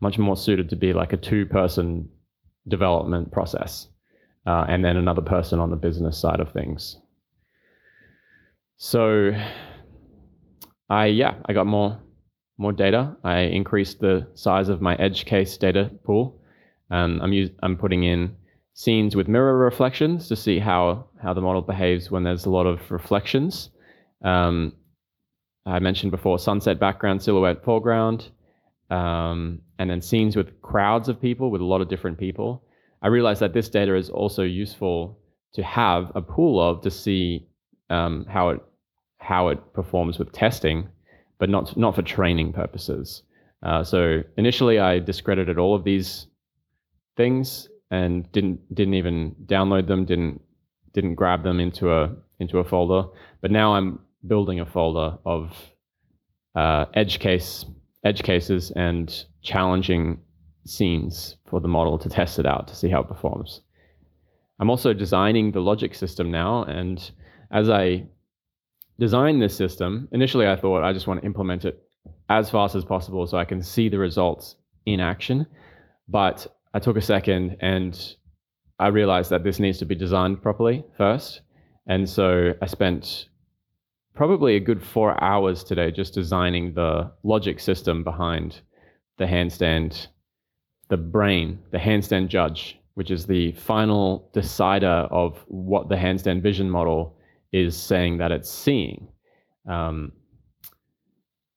much 0.00 0.18
more 0.18 0.36
suited 0.36 0.68
to 0.70 0.76
be 0.76 0.92
like 0.92 1.12
a 1.12 1.16
two 1.16 1.46
person 1.46 2.08
development 2.66 3.30
process, 3.30 3.88
uh, 4.46 4.64
and 4.68 4.84
then 4.84 4.96
another 4.96 5.22
person 5.22 5.60
on 5.60 5.70
the 5.70 5.76
business 5.76 6.18
side 6.18 6.40
of 6.40 6.52
things. 6.52 6.96
So 8.76 9.32
I 10.90 11.06
yeah, 11.06 11.34
I 11.46 11.52
got 11.52 11.66
more 11.66 12.00
more 12.58 12.72
data. 12.72 13.16
I 13.24 13.40
increased 13.40 14.00
the 14.00 14.26
size 14.34 14.68
of 14.68 14.82
my 14.82 14.96
edge 14.96 15.24
case 15.24 15.56
data 15.56 15.90
pool. 16.04 16.40
Um, 16.90 17.20
I'm 17.22 17.50
I'm 17.62 17.76
putting 17.76 18.04
in 18.04 18.36
scenes 18.74 19.16
with 19.16 19.28
mirror 19.28 19.56
reflections 19.56 20.28
to 20.28 20.36
see 20.36 20.58
how 20.58 21.06
how 21.22 21.32
the 21.34 21.40
model 21.40 21.62
behaves 21.62 22.10
when 22.10 22.24
there's 22.24 22.46
a 22.46 22.50
lot 22.50 22.66
of 22.66 22.90
reflections. 22.90 23.70
Um, 24.24 24.72
I 25.66 25.78
mentioned 25.78 26.10
before 26.12 26.38
sunset 26.38 26.80
background, 26.80 27.22
silhouette 27.22 27.64
foreground, 27.64 28.30
um, 28.90 29.60
and 29.78 29.90
then 29.90 30.00
scenes 30.00 30.36
with 30.36 30.60
crowds 30.62 31.08
of 31.08 31.20
people 31.20 31.50
with 31.50 31.60
a 31.60 31.64
lot 31.64 31.80
of 31.80 31.88
different 31.88 32.18
people. 32.18 32.64
I 33.02 33.08
realized 33.08 33.40
that 33.40 33.52
this 33.52 33.68
data 33.68 33.94
is 33.94 34.10
also 34.10 34.42
useful 34.42 35.20
to 35.54 35.62
have 35.62 36.10
a 36.14 36.22
pool 36.22 36.60
of 36.60 36.82
to 36.82 36.90
see 36.90 37.46
um, 37.90 38.26
how 38.28 38.50
it 38.50 38.60
how 39.18 39.48
it 39.48 39.72
performs 39.74 40.18
with 40.18 40.32
testing, 40.32 40.88
but 41.38 41.48
not 41.48 41.76
not 41.76 41.94
for 41.94 42.02
training 42.02 42.52
purposes. 42.52 43.22
Uh, 43.62 43.82
so 43.82 44.22
initially, 44.36 44.78
I 44.78 44.98
discredited 44.98 45.58
all 45.58 45.74
of 45.74 45.84
these 45.84 46.26
things 47.16 47.68
and 47.90 48.30
didn't 48.32 48.74
didn't 48.74 48.94
even 48.94 49.34
download 49.46 49.86
them, 49.86 50.04
didn't 50.04 50.40
didn't 50.92 51.14
grab 51.14 51.42
them 51.42 51.60
into 51.60 51.92
a 51.92 52.14
into 52.38 52.58
a 52.58 52.64
folder. 52.64 53.08
But 53.40 53.50
now 53.50 53.74
I'm 53.74 54.00
building 54.26 54.60
a 54.60 54.66
folder 54.66 55.18
of 55.24 55.54
uh, 56.54 56.86
edge 56.94 57.18
case 57.18 57.64
edge 58.04 58.22
cases 58.22 58.70
and 58.72 59.24
challenging 59.42 60.20
scenes 60.64 61.36
for 61.46 61.60
the 61.60 61.68
model 61.68 61.98
to 61.98 62.08
test 62.08 62.38
it 62.38 62.46
out 62.46 62.68
to 62.68 62.76
see 62.76 62.88
how 62.88 63.00
it 63.00 63.08
performs. 63.08 63.62
I'm 64.60 64.70
also 64.70 64.92
designing 64.92 65.52
the 65.52 65.60
logic 65.60 65.94
system 65.94 66.30
now, 66.30 66.64
and 66.64 67.10
as 67.50 67.70
I 67.70 68.06
design 68.98 69.38
this 69.38 69.56
system, 69.56 70.08
initially 70.12 70.46
I 70.46 70.56
thought 70.56 70.82
I 70.82 70.92
just 70.92 71.06
want 71.06 71.20
to 71.20 71.26
implement 71.26 71.64
it 71.64 71.82
as 72.28 72.50
fast 72.50 72.74
as 72.74 72.84
possible 72.84 73.26
so 73.26 73.38
I 73.38 73.44
can 73.44 73.62
see 73.62 73.88
the 73.88 73.98
results 73.98 74.56
in 74.86 75.00
action. 75.00 75.46
But 76.08 76.46
I 76.74 76.78
took 76.78 76.96
a 76.96 77.02
second 77.02 77.56
and 77.60 78.16
I 78.78 78.88
realized 78.88 79.30
that 79.30 79.44
this 79.44 79.58
needs 79.58 79.78
to 79.78 79.86
be 79.86 79.94
designed 79.94 80.42
properly 80.42 80.84
first. 80.96 81.40
And 81.86 82.08
so 82.08 82.54
I 82.60 82.66
spent 82.66 83.28
probably 84.14 84.56
a 84.56 84.60
good 84.60 84.82
four 84.82 85.22
hours 85.22 85.64
today 85.64 85.90
just 85.90 86.14
designing 86.14 86.74
the 86.74 87.10
logic 87.22 87.60
system 87.60 88.04
behind 88.04 88.60
the 89.16 89.24
handstand, 89.24 90.08
the 90.88 90.96
brain, 90.96 91.58
the 91.70 91.78
handstand 91.78 92.28
judge, 92.28 92.78
which 92.94 93.10
is 93.10 93.26
the 93.26 93.52
final 93.52 94.28
decider 94.32 95.06
of 95.10 95.44
what 95.48 95.88
the 95.88 95.96
handstand 95.96 96.42
vision 96.42 96.68
model 96.70 97.17
is 97.52 97.76
saying 97.76 98.18
that 98.18 98.32
it's 98.32 98.50
seeing. 98.50 99.08
Um, 99.68 100.12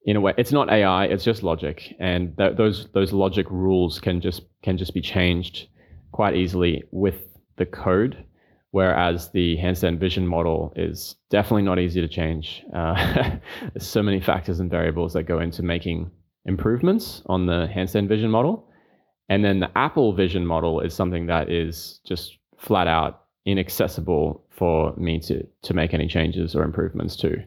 in 0.06 0.16
a 0.16 0.22
way, 0.22 0.34
it's 0.38 0.52
not 0.52 0.72
AI; 0.72 1.06
it's 1.06 1.24
just 1.24 1.44
logic, 1.44 1.96
and 2.00 2.36
th- 2.38 2.58
those 2.58 2.88
those 2.94 3.14
logic 3.14 3.46
rules 3.50 4.00
can 4.00 4.20
just 4.20 4.42
can 4.64 4.78
just 4.78 4.94
be 4.94 5.02
changed 5.02 5.68
quite 6.12 6.36
easily 6.36 6.84
with 6.92 7.22
the 7.58 7.66
code. 7.66 8.26
Whereas 8.72 9.32
the 9.32 9.58
handstand 9.58 10.00
vision 10.00 10.26
model 10.26 10.72
is 10.78 11.18
definitely 11.30 11.64
not 11.64 11.78
easy 11.78 12.00
to 12.00 12.08
change. 12.08 12.64
Uh, 12.74 13.36
there's 13.74 13.86
so 13.86 14.02
many 14.02 14.22
factors 14.22 14.62
and 14.62 14.72
variables 14.72 15.12
that 15.14 15.24
go 15.24 15.40
into 15.40 15.62
making 15.62 16.10
improvements 16.46 17.22
on 17.26 17.46
the 17.46 17.68
handstand 17.76 18.08
vision 18.08 18.32
model. 18.32 18.68
And 19.28 19.44
then 19.44 19.60
the 19.60 19.70
Apple 19.78 20.14
vision 20.14 20.46
model 20.46 20.80
is 20.80 20.94
something 20.94 21.28
that 21.28 21.50
is 21.50 22.00
just 22.06 22.38
flat 22.58 22.88
out 22.88 23.26
inaccessible 23.46 24.44
for 24.50 24.94
me 24.98 25.20
to 25.20 25.46
to 25.64 25.74
make 25.74 25.94
any 25.94 26.08
changes 26.08 26.56
or 26.56 26.64
improvements 26.64 27.16
to, 27.18 27.44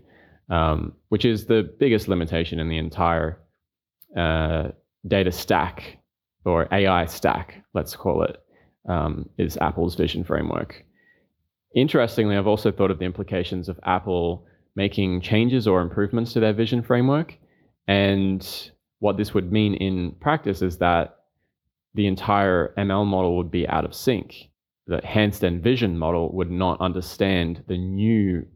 um, 0.51 0.93
which 1.09 1.25
is 1.25 1.47
the 1.47 1.63
biggest 1.79 2.09
limitation 2.09 2.59
in 2.59 2.69
the 2.69 2.79
entire 2.79 3.41
uh, 4.17 4.69
data 5.07 5.33
stack 5.33 5.99
or 6.45 6.69
AI 6.73 7.07
stack, 7.07 7.63
let's 7.73 7.97
call 7.97 8.23
it, 8.23 8.37
um, 8.89 9.29
is 9.39 9.57
Apple's 9.59 9.95
vision 9.95 10.25
framework. 10.25 10.85
Interestingly, 11.75 12.37
I've 12.37 12.47
also 12.47 12.71
thought 12.71 12.91
of 12.91 12.99
the 12.99 13.05
implications 13.05 13.69
of 13.69 13.81
Apple 13.85 14.47
making 14.77 15.21
changes 15.21 15.67
or 15.67 15.81
improvements 15.81 16.33
to 16.33 16.41
their 16.41 16.53
vision 16.53 16.83
framework. 16.83 17.37
And 17.89 18.47
what 18.99 19.17
this 19.17 19.35
would 19.35 19.53
mean 19.53 19.75
in 19.75 20.13
practice 20.21 20.63
is 20.63 20.79
that 20.79 21.17
the 21.95 22.07
entire 22.07 22.75
ML 22.77 23.07
model 23.07 23.37
would 23.37 23.51
be 23.51 23.69
out 23.69 23.85
of 23.85 23.95
sync 23.95 24.51
the 24.87 24.99
handstand 24.99 25.63
vision 25.63 25.99
model 25.99 26.33
would 26.33 26.51
not 26.51 26.81
understand 26.81 27.65
the 27.67 27.79
new 27.79 28.47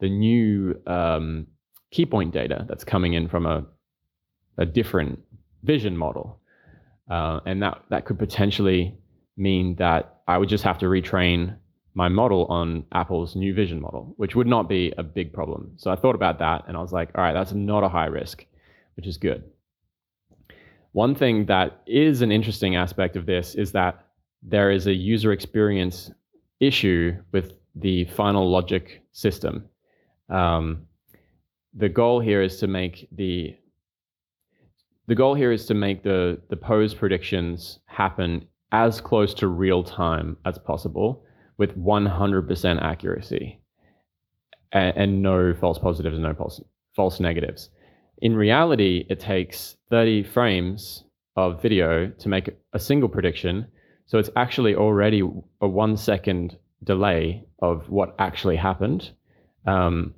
the 0.00 0.08
new 0.08 0.80
um, 0.86 1.46
key 1.90 2.06
point 2.06 2.32
data 2.32 2.64
that's 2.68 2.84
coming 2.84 3.14
in 3.14 3.28
from 3.28 3.46
a 3.46 3.66
a 4.58 4.66
different 4.66 5.20
vision 5.62 5.96
model, 5.96 6.40
uh, 7.10 7.40
and 7.46 7.62
that 7.62 7.82
that 7.90 8.04
could 8.04 8.18
potentially 8.18 8.96
mean 9.36 9.76
that 9.76 10.20
I 10.26 10.38
would 10.38 10.48
just 10.48 10.64
have 10.64 10.78
to 10.78 10.86
retrain 10.86 11.56
my 11.94 12.08
model 12.08 12.46
on 12.46 12.84
Apple's 12.92 13.34
new 13.34 13.52
vision 13.54 13.80
model, 13.80 14.14
which 14.16 14.36
would 14.36 14.46
not 14.46 14.68
be 14.68 14.92
a 14.98 15.02
big 15.02 15.32
problem. 15.32 15.72
So 15.76 15.90
I 15.90 15.96
thought 15.96 16.14
about 16.14 16.38
that, 16.38 16.64
and 16.68 16.76
I 16.76 16.80
was 16.80 16.92
like, 16.92 17.10
all 17.14 17.22
right, 17.22 17.32
that's 17.32 17.52
not 17.52 17.82
a 17.82 17.88
high 17.88 18.06
risk, 18.06 18.46
which 18.96 19.06
is 19.06 19.16
good. 19.16 19.42
One 20.92 21.14
thing 21.14 21.46
that 21.46 21.82
is 21.86 22.22
an 22.22 22.32
interesting 22.32 22.76
aspect 22.76 23.16
of 23.16 23.26
this 23.26 23.54
is 23.54 23.72
that 23.72 24.07
there 24.42 24.70
is 24.70 24.86
a 24.86 24.92
user 24.92 25.32
experience 25.32 26.10
issue 26.60 27.16
with 27.32 27.52
the 27.74 28.04
final 28.06 28.50
logic 28.50 29.02
system. 29.12 29.64
Um, 30.28 30.86
the 31.74 31.88
goal 31.88 32.20
here 32.20 32.42
is 32.42 32.58
to 32.58 32.66
make 32.66 33.08
the 33.12 33.56
the 35.06 35.14
goal 35.14 35.34
here 35.34 35.52
is 35.52 35.66
to 35.66 35.74
make 35.74 36.02
the 36.02 36.40
the 36.50 36.56
pose 36.56 36.94
predictions 36.94 37.78
happen 37.86 38.46
as 38.72 39.00
close 39.00 39.32
to 39.34 39.48
real 39.48 39.82
time 39.82 40.36
as 40.44 40.58
possible 40.58 41.24
with 41.56 41.76
100% 41.76 42.82
accuracy 42.82 43.60
and, 44.72 44.96
and 44.96 45.22
no 45.22 45.54
false 45.54 45.78
positives 45.78 46.14
and 46.14 46.22
no 46.22 46.34
false, 46.34 46.60
false 46.94 47.20
negatives. 47.20 47.70
In 48.18 48.34
reality, 48.34 49.06
it 49.08 49.20
takes 49.20 49.76
30 49.90 50.24
frames 50.24 51.04
of 51.36 51.62
video 51.62 52.08
to 52.08 52.28
make 52.28 52.50
a 52.72 52.78
single 52.78 53.08
prediction. 53.08 53.66
So 54.08 54.18
it's 54.18 54.30
actually 54.36 54.74
already 54.74 55.22
a 55.60 55.68
one 55.68 55.96
second 55.96 56.56
delay 56.82 57.44
of 57.60 57.88
what 57.90 58.14
actually 58.18 58.56
happened. 58.56 59.10
Um, 59.66 60.14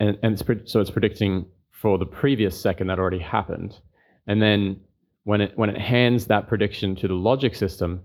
and, 0.00 0.18
and 0.22 0.40
it's 0.40 0.72
so 0.72 0.80
it's 0.80 0.90
predicting 0.90 1.46
for 1.70 1.98
the 1.98 2.06
previous 2.06 2.58
second 2.58 2.86
that 2.86 2.98
already 2.98 3.18
happened. 3.18 3.78
And 4.26 4.40
then 4.40 4.80
when 5.24 5.42
it 5.42 5.52
when 5.56 5.68
it 5.68 5.78
hands 5.78 6.26
that 6.26 6.48
prediction 6.48 6.96
to 6.96 7.08
the 7.08 7.14
logic 7.14 7.54
system, 7.54 8.00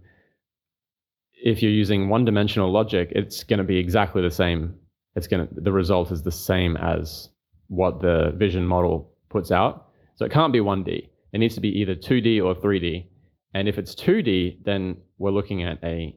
if 1.31 1.63
you're 1.63 1.71
using 1.71 2.09
one-dimensional 2.09 2.69
logic, 2.69 3.09
it's 3.15 3.43
going 3.45 3.59
to 3.59 3.63
be 3.63 3.77
exactly 3.77 4.21
the 4.21 4.31
same. 4.31 4.75
It's 5.15 5.27
going 5.27 5.47
to 5.47 5.53
the 5.61 5.71
result 5.71 6.11
is 6.11 6.23
the 6.23 6.31
same 6.31 6.75
as 6.75 7.29
what 7.67 8.01
the 8.01 8.33
vision 8.35 8.67
model 8.67 9.13
puts 9.29 9.49
out. 9.49 9.87
So 10.15 10.25
it 10.25 10.31
can't 10.31 10.51
be 10.51 10.59
1D. 10.59 11.09
It 11.31 11.37
needs 11.37 11.55
to 11.55 11.61
be 11.61 11.69
either 11.69 11.95
2D 11.95 12.43
or 12.43 12.53
3D. 12.53 13.07
And 13.53 13.67
if 13.67 13.77
it's 13.77 13.95
2D, 13.95 14.63
then 14.63 14.97
we're 15.17 15.31
looking 15.31 15.63
at 15.63 15.83
a 15.83 16.15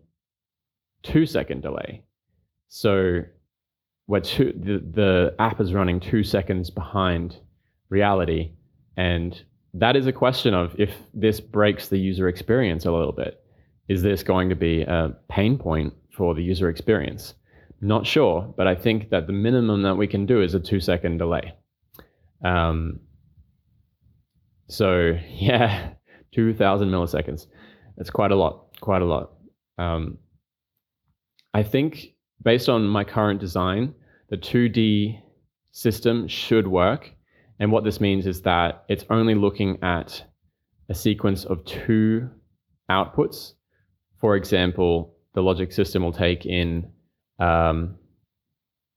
two 1.03 1.27
second 1.27 1.63
delay. 1.63 2.03
So 2.69 3.23
where 4.07 4.21
two, 4.21 4.53
the, 4.57 4.79
the 4.79 5.35
app 5.39 5.61
is 5.61 5.75
running 5.75 6.01
two 6.01 6.23
seconds 6.23 6.71
behind 6.71 7.37
reality. 7.89 8.53
And 8.97 9.41
that 9.75 9.97
is 9.97 10.07
a 10.07 10.13
question 10.13 10.55
of 10.55 10.75
if 10.79 10.91
this 11.13 11.41
breaks 11.41 11.89
the 11.89 11.99
user 11.99 12.29
experience 12.29 12.87
a 12.87 12.93
little 12.93 13.13
bit. 13.13 13.43
Is 13.89 14.03
this 14.03 14.23
going 14.23 14.49
to 14.49 14.57
be 14.57 14.83
a 14.83 15.15
pain 15.29 15.59
point 15.59 15.95
for 16.17 16.35
the 16.35 16.43
user 16.43 16.69
experience? 16.69 17.35
Not 17.81 18.07
sure, 18.07 18.53
but 18.57 18.67
I 18.67 18.75
think 18.75 19.11
that 19.11 19.27
the 19.27 19.33
minimum 19.33 19.83
that 19.83 19.97
we 19.97 20.07
can 20.07 20.27
do 20.27 20.43
is 20.43 20.55
a 20.55 20.61
two 20.61 20.81
second 20.81 21.19
delay. 21.19 21.55
Um, 22.45 23.01
so 24.69 25.19
yeah, 25.29 25.91
2000 26.37 26.91
milliseconds. 26.91 27.47
That's 27.97 28.11
quite 28.11 28.31
a 28.31 28.37
lot, 28.37 28.67
quite 28.81 29.01
a 29.01 29.07
lot. 29.07 29.33
Um, 29.79 30.19
I 31.55 31.63
think 31.63 32.15
based 32.43 32.69
on 32.69 32.87
my 32.87 33.05
current 33.05 33.41
design, 33.41 33.95
the 34.29 34.37
2D 34.37 35.21
system 35.73 36.29
should 36.29 36.69
work. 36.69 37.11
And 37.59 37.73
what 37.73 37.85
this 37.85 38.01
means 38.03 38.27
is 38.27 38.43
that 38.43 38.85
it's 38.89 39.07
only 39.09 39.35
looking 39.35 39.79
at 39.83 40.23
a 40.91 40.95
sequence 40.95 41.47
of 41.47 41.65
two 41.65 42.29
outputs. 42.91 43.55
For 44.21 44.37
example, 44.37 45.17
the 45.35 45.43
logic 45.43 45.73
system 45.73 46.03
will 46.03 46.13
take 46.13 46.45
in, 46.45 46.93
um, 47.39 47.97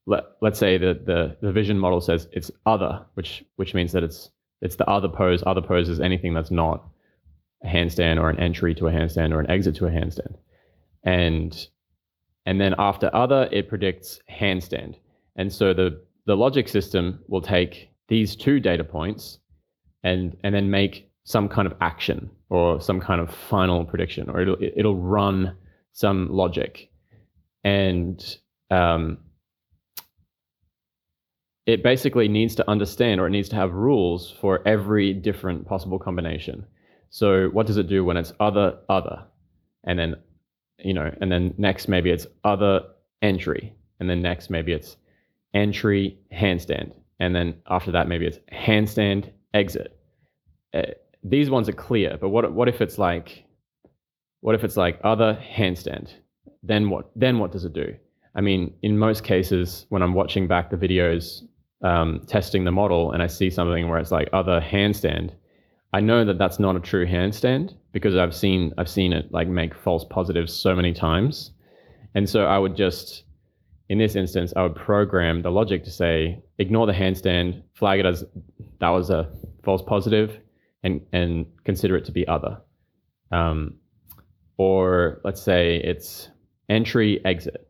let, 0.06 0.24
let's 0.42 0.58
say 0.58 0.76
that 0.76 1.06
the, 1.06 1.38
the 1.40 1.52
vision 1.52 1.78
model 1.78 2.02
says 2.02 2.28
it's 2.32 2.50
other, 2.66 3.06
which, 3.14 3.44
which 3.56 3.72
means 3.72 3.92
that 3.92 4.02
it's, 4.02 4.30
it's 4.60 4.76
the 4.76 4.88
other 4.88 5.08
pose. 5.08 5.42
Other 5.46 5.62
pose 5.62 5.88
is 5.88 6.00
anything 6.00 6.34
that's 6.34 6.50
not 6.50 6.86
a 7.64 7.68
handstand 7.68 8.20
or 8.20 8.30
an 8.30 8.38
entry 8.38 8.74
to 8.74 8.88
a 8.88 8.92
handstand 8.92 9.32
or 9.32 9.40
an 9.40 9.50
exit 9.50 9.76
to 9.76 9.86
a 9.86 9.90
handstand. 9.90 10.36
And 11.02 11.68
and 12.46 12.60
then 12.60 12.74
after 12.78 13.14
other, 13.14 13.48
it 13.52 13.68
predicts 13.68 14.18
handstand. 14.30 14.96
And 15.36 15.52
so 15.52 15.72
the, 15.72 16.02
the 16.26 16.36
logic 16.36 16.68
system 16.68 17.20
will 17.28 17.42
take 17.42 17.90
these 18.08 18.34
two 18.34 18.60
data 18.60 18.84
points 18.84 19.38
and, 20.02 20.36
and 20.42 20.54
then 20.54 20.70
make 20.70 21.10
some 21.24 21.48
kind 21.48 21.66
of 21.66 21.74
action 21.80 22.30
or 22.48 22.80
some 22.80 23.00
kind 23.00 23.20
of 23.20 23.32
final 23.32 23.84
prediction, 23.84 24.28
or 24.30 24.40
it'll, 24.40 24.56
it'll 24.60 24.96
run 24.96 25.56
some 25.92 26.28
logic. 26.32 26.90
And 27.62 28.20
um, 28.70 29.18
it 31.66 31.84
basically 31.84 32.26
needs 32.26 32.56
to 32.56 32.68
understand 32.68 33.20
or 33.20 33.26
it 33.26 33.30
needs 33.30 33.50
to 33.50 33.56
have 33.56 33.72
rules 33.72 34.34
for 34.40 34.66
every 34.66 35.12
different 35.12 35.66
possible 35.66 35.98
combination. 35.98 36.66
So 37.10 37.48
what 37.48 37.66
does 37.66 37.76
it 37.76 37.88
do 37.88 38.04
when 38.04 38.16
it's 38.16 38.32
other, 38.40 38.78
other? 38.88 39.24
And 39.84 39.98
then 39.98 40.16
you 40.84 40.94
know, 40.94 41.14
and 41.20 41.30
then 41.30 41.54
next 41.58 41.88
maybe 41.88 42.10
it's 42.10 42.26
other 42.44 42.82
entry, 43.22 43.72
and 43.98 44.08
then 44.08 44.22
next 44.22 44.50
maybe 44.50 44.72
it's 44.72 44.96
entry 45.54 46.18
handstand, 46.32 46.92
and 47.18 47.34
then 47.34 47.54
after 47.68 47.90
that 47.92 48.08
maybe 48.08 48.26
it's 48.26 48.38
handstand 48.52 49.30
exit. 49.54 49.96
Uh, 50.72 50.82
these 51.22 51.50
ones 51.50 51.68
are 51.68 51.72
clear, 51.72 52.16
but 52.20 52.30
what 52.30 52.52
what 52.52 52.68
if 52.68 52.80
it's 52.80 52.98
like, 52.98 53.44
what 54.40 54.54
if 54.54 54.64
it's 54.64 54.76
like 54.76 54.98
other 55.04 55.38
handstand? 55.56 56.12
Then 56.62 56.90
what? 56.90 57.10
Then 57.16 57.38
what 57.38 57.52
does 57.52 57.64
it 57.64 57.72
do? 57.72 57.94
I 58.34 58.40
mean, 58.40 58.72
in 58.82 58.96
most 58.96 59.24
cases, 59.24 59.86
when 59.88 60.02
I'm 60.02 60.14
watching 60.14 60.46
back 60.46 60.70
the 60.70 60.76
videos 60.76 61.42
um, 61.82 62.20
testing 62.26 62.64
the 62.64 62.70
model, 62.70 63.12
and 63.12 63.22
I 63.22 63.26
see 63.26 63.50
something 63.50 63.88
where 63.88 63.98
it's 63.98 64.12
like 64.12 64.28
other 64.32 64.60
handstand, 64.60 65.32
I 65.92 66.00
know 66.00 66.24
that 66.24 66.38
that's 66.38 66.58
not 66.58 66.76
a 66.76 66.80
true 66.80 67.06
handstand 67.06 67.74
because 67.92 68.16
I've 68.16 68.34
seen 68.34 68.72
I've 68.78 68.88
seen 68.88 69.12
it 69.12 69.32
like 69.32 69.48
make 69.48 69.74
false 69.74 70.04
positives 70.04 70.52
so 70.52 70.74
many 70.74 70.92
times, 70.92 71.50
and 72.14 72.28
so 72.28 72.44
I 72.44 72.58
would 72.58 72.76
just 72.76 73.24
in 73.88 73.98
this 73.98 74.14
instance 74.14 74.52
I 74.56 74.62
would 74.62 74.76
program 74.76 75.42
the 75.42 75.50
logic 75.50 75.82
to 75.84 75.90
say 75.90 76.42
ignore 76.58 76.86
the 76.86 76.92
handstand, 76.92 77.62
flag 77.74 77.98
it 78.00 78.06
as 78.06 78.24
that 78.78 78.88
was 78.90 79.10
a 79.10 79.28
false 79.64 79.82
positive, 79.82 80.38
and 80.84 81.00
and 81.12 81.46
consider 81.64 81.96
it 81.96 82.04
to 82.04 82.12
be 82.12 82.26
other, 82.28 82.60
um, 83.32 83.74
or 84.56 85.20
let's 85.24 85.42
say 85.42 85.78
it's 85.78 86.28
entry 86.68 87.20
exit. 87.24 87.66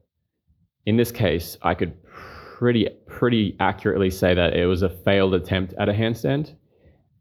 In 0.85 0.97
this 0.99 1.11
case, 1.11 1.57
I 1.63 1.75
could 1.75 1.95
pretty 2.05 2.87
pretty 3.07 3.57
accurately 3.61 4.11
say 4.11 4.35
that 4.35 4.55
it 4.55 4.67
was 4.67 4.83
a 4.83 4.91
failed 4.91 5.33
attempt 5.33 5.73
at 5.79 5.89
a 5.89 5.93
handstand. 5.93 6.55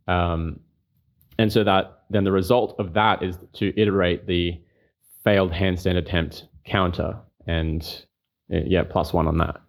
Um, 0.05 0.59
and 1.39 1.52
so 1.54 1.63
that 1.63 2.04
then 2.10 2.25
the 2.25 2.34
result 2.34 2.75
of 2.80 2.93
that 2.93 3.23
is 3.23 3.38
to 3.54 3.73
iterate 3.80 4.28
the 4.28 4.60
failed 5.23 5.54
handstand 5.54 5.95
attempt 5.95 6.45
counter 6.65 7.17
and 7.47 8.06
uh, 8.54 8.58
yeah, 8.65 8.84
plus 8.84 9.13
one 9.13 9.25
on 9.25 9.38
that. 9.38 9.62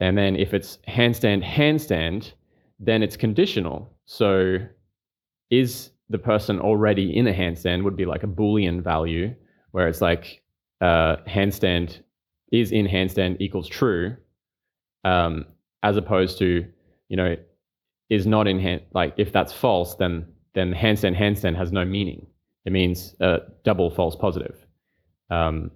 And 0.00 0.16
then 0.16 0.34
if 0.34 0.54
it's 0.54 0.78
handstand, 0.88 1.44
handstand, 1.44 2.32
then 2.80 3.02
it's 3.02 3.18
conditional. 3.18 3.92
So 4.06 4.56
is 5.50 5.90
the 6.08 6.18
person 6.18 6.58
already 6.58 7.14
in 7.14 7.26
a 7.26 7.34
handstand 7.34 7.84
would 7.84 7.96
be 7.96 8.06
like 8.06 8.22
a 8.22 8.26
Boolean 8.26 8.82
value 8.82 9.34
where 9.72 9.88
it's 9.88 10.00
like 10.00 10.42
uh, 10.80 11.16
handstand 11.28 12.00
is 12.50 12.72
in 12.72 12.86
handstand 12.86 13.36
equals 13.40 13.68
true, 13.68 14.16
um, 15.04 15.44
as 15.82 15.98
opposed 15.98 16.38
to, 16.38 16.64
you 17.10 17.16
know, 17.16 17.36
is 18.08 18.26
not 18.26 18.48
in 18.48 18.58
hand, 18.58 18.80
like 18.94 19.12
if 19.18 19.32
that's 19.32 19.52
false, 19.52 19.96
then 19.96 20.26
then 20.56 20.72
handstand 20.72 21.16
handstand 21.16 21.54
has 21.56 21.70
no 21.70 21.84
meaning. 21.84 22.26
It 22.64 22.72
means 22.72 23.14
a 23.20 23.40
double 23.62 23.90
false 23.90 24.16
positive. 24.16 24.56
Um, 25.30 25.70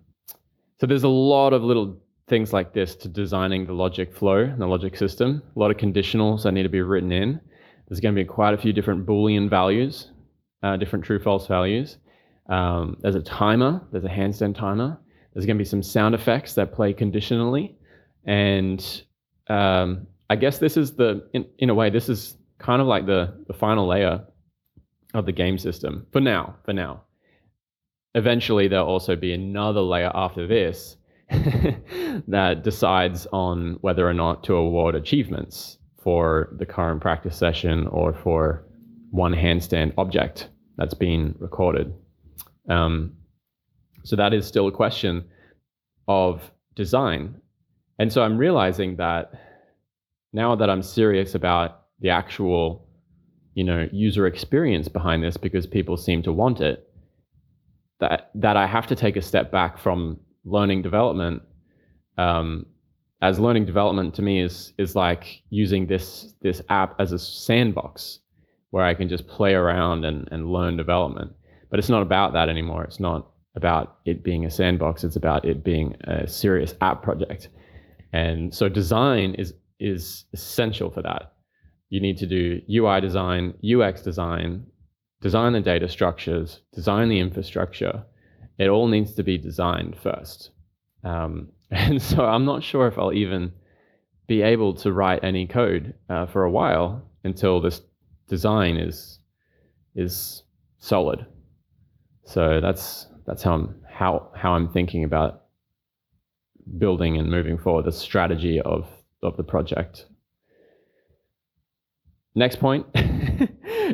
so 0.80 0.86
there's 0.86 1.04
a 1.04 1.08
lot 1.08 1.52
of 1.52 1.62
little 1.62 2.00
things 2.26 2.52
like 2.52 2.72
this 2.72 2.96
to 2.96 3.08
designing 3.08 3.66
the 3.66 3.74
logic 3.74 4.12
flow 4.12 4.38
and 4.38 4.60
the 4.60 4.66
logic 4.66 4.96
system. 4.96 5.42
A 5.54 5.58
lot 5.58 5.70
of 5.70 5.76
conditionals 5.76 6.44
that 6.44 6.52
need 6.52 6.62
to 6.62 6.70
be 6.70 6.80
written 6.80 7.12
in. 7.12 7.40
There's 7.88 8.00
going 8.00 8.14
to 8.14 8.20
be 8.20 8.24
quite 8.24 8.54
a 8.54 8.58
few 8.58 8.72
different 8.72 9.04
Boolean 9.04 9.50
values, 9.50 10.10
uh, 10.62 10.76
different 10.78 11.04
true 11.04 11.20
false 11.20 11.46
values. 11.46 11.98
Um, 12.48 12.96
there's 13.00 13.16
a 13.16 13.22
timer. 13.22 13.82
There's 13.92 14.04
a 14.04 14.08
handstand 14.08 14.56
timer. 14.56 14.98
There's 15.34 15.44
going 15.44 15.56
to 15.58 15.62
be 15.62 15.68
some 15.68 15.82
sound 15.82 16.14
effects 16.14 16.54
that 16.54 16.72
play 16.72 16.92
conditionally, 16.92 17.76
and 18.24 19.04
um, 19.48 20.06
I 20.28 20.36
guess 20.36 20.58
this 20.58 20.76
is 20.76 20.96
the 20.96 21.28
in, 21.34 21.46
in 21.58 21.70
a 21.70 21.74
way 21.74 21.90
this 21.90 22.08
is 22.08 22.36
kind 22.58 22.80
of 22.82 22.88
like 22.88 23.06
the 23.06 23.44
the 23.46 23.54
final 23.54 23.86
layer 23.86 24.24
of 25.14 25.26
the 25.26 25.32
game 25.32 25.58
system 25.58 26.06
for 26.12 26.20
now. 26.20 26.56
For 26.64 26.72
now, 26.72 27.02
eventually 28.14 28.68
there'll 28.68 28.86
also 28.86 29.16
be 29.16 29.32
another 29.32 29.80
layer 29.80 30.10
after 30.14 30.46
this 30.46 30.96
that 31.30 32.62
decides 32.62 33.26
on 33.32 33.78
whether 33.80 34.08
or 34.08 34.14
not 34.14 34.42
to 34.44 34.54
award 34.54 34.94
achievements 34.94 35.78
for 36.02 36.54
the 36.58 36.66
current 36.66 37.00
practice 37.00 37.36
session 37.36 37.86
or 37.88 38.12
for 38.12 38.64
one 39.10 39.34
handstand 39.34 39.92
object 39.98 40.48
that's 40.76 40.94
been 40.94 41.34
recorded. 41.38 41.92
Um, 42.68 43.14
so 44.04 44.16
that 44.16 44.32
is 44.32 44.46
still 44.46 44.66
a 44.66 44.72
question 44.72 45.24
of 46.08 46.50
design. 46.74 47.36
And 47.98 48.12
so 48.12 48.22
I'm 48.22 48.38
realizing 48.38 48.96
that 48.96 49.32
now 50.32 50.56
that 50.56 50.70
I'm 50.70 50.82
serious 50.82 51.34
about 51.34 51.82
the 52.00 52.10
actual 52.10 52.88
you 53.60 53.64
know 53.64 53.86
user 53.92 54.26
experience 54.26 54.88
behind 54.88 55.22
this 55.22 55.36
because 55.36 55.66
people 55.66 55.96
seem 55.98 56.22
to 56.22 56.32
want 56.32 56.62
it 56.62 56.88
that 57.98 58.30
that 58.34 58.56
I 58.56 58.66
have 58.66 58.86
to 58.86 58.96
take 58.96 59.16
a 59.16 59.22
step 59.30 59.52
back 59.52 59.76
from 59.76 60.18
learning 60.46 60.80
development 60.80 61.42
um, 62.16 62.64
as 63.20 63.38
learning 63.38 63.66
development 63.66 64.14
to 64.14 64.22
me 64.22 64.40
is 64.40 64.72
is 64.78 64.96
like 64.96 65.42
using 65.50 65.86
this 65.86 66.32
this 66.40 66.62
app 66.70 66.98
as 66.98 67.12
a 67.12 67.18
sandbox 67.18 68.20
where 68.70 68.84
I 68.90 68.94
can 68.94 69.10
just 69.10 69.26
play 69.28 69.52
around 69.52 70.06
and, 70.06 70.26
and 70.32 70.50
learn 70.50 70.78
development. 70.78 71.32
But 71.68 71.78
it's 71.80 71.90
not 71.90 72.02
about 72.02 72.32
that 72.32 72.48
anymore. 72.48 72.84
It's 72.84 73.00
not 73.00 73.28
about 73.56 73.98
it 74.06 74.22
being 74.22 74.46
a 74.46 74.50
sandbox. 74.50 75.04
It's 75.04 75.16
about 75.16 75.44
it 75.44 75.62
being 75.62 75.96
a 76.04 76.26
serious 76.26 76.74
app 76.80 77.02
project. 77.02 77.48
And 78.14 78.54
so 78.54 78.70
design 78.70 79.34
is 79.34 79.52
is 79.80 80.24
essential 80.32 80.90
for 80.90 81.02
that. 81.02 81.34
You 81.90 82.00
need 82.00 82.18
to 82.18 82.26
do 82.26 82.62
UI 82.70 83.00
design, 83.00 83.54
UX 83.64 84.02
design, 84.02 84.66
design 85.20 85.52
the 85.52 85.60
data 85.60 85.88
structures, 85.88 86.60
design 86.72 87.08
the 87.08 87.20
infrastructure. 87.20 88.04
It 88.58 88.68
all 88.68 88.88
needs 88.88 89.14
to 89.14 89.22
be 89.22 89.36
designed 89.38 89.96
first. 89.98 90.50
Um, 91.04 91.48
and 91.70 92.00
so 92.00 92.24
I'm 92.24 92.44
not 92.44 92.62
sure 92.62 92.86
if 92.86 92.98
I'll 92.98 93.12
even 93.12 93.52
be 94.26 94.42
able 94.42 94.74
to 94.74 94.92
write 94.92 95.24
any 95.24 95.46
code 95.46 95.94
uh, 96.08 96.26
for 96.26 96.44
a 96.44 96.50
while 96.50 97.02
until 97.24 97.60
this 97.60 97.82
design 98.28 98.76
is 98.76 99.18
is 99.96 100.44
solid. 100.78 101.26
So 102.24 102.60
that's 102.60 103.08
that's 103.26 103.42
how 103.42 103.54
I'm 103.54 103.74
how 103.88 104.30
how 104.36 104.52
I'm 104.52 104.68
thinking 104.68 105.02
about 105.04 105.42
building 106.78 107.16
and 107.16 107.28
moving 107.28 107.58
forward 107.58 107.86
the 107.86 107.92
strategy 107.92 108.60
of 108.60 108.88
of 109.22 109.36
the 109.36 109.42
project. 109.42 110.06
Next 112.34 112.56
point 112.56 112.86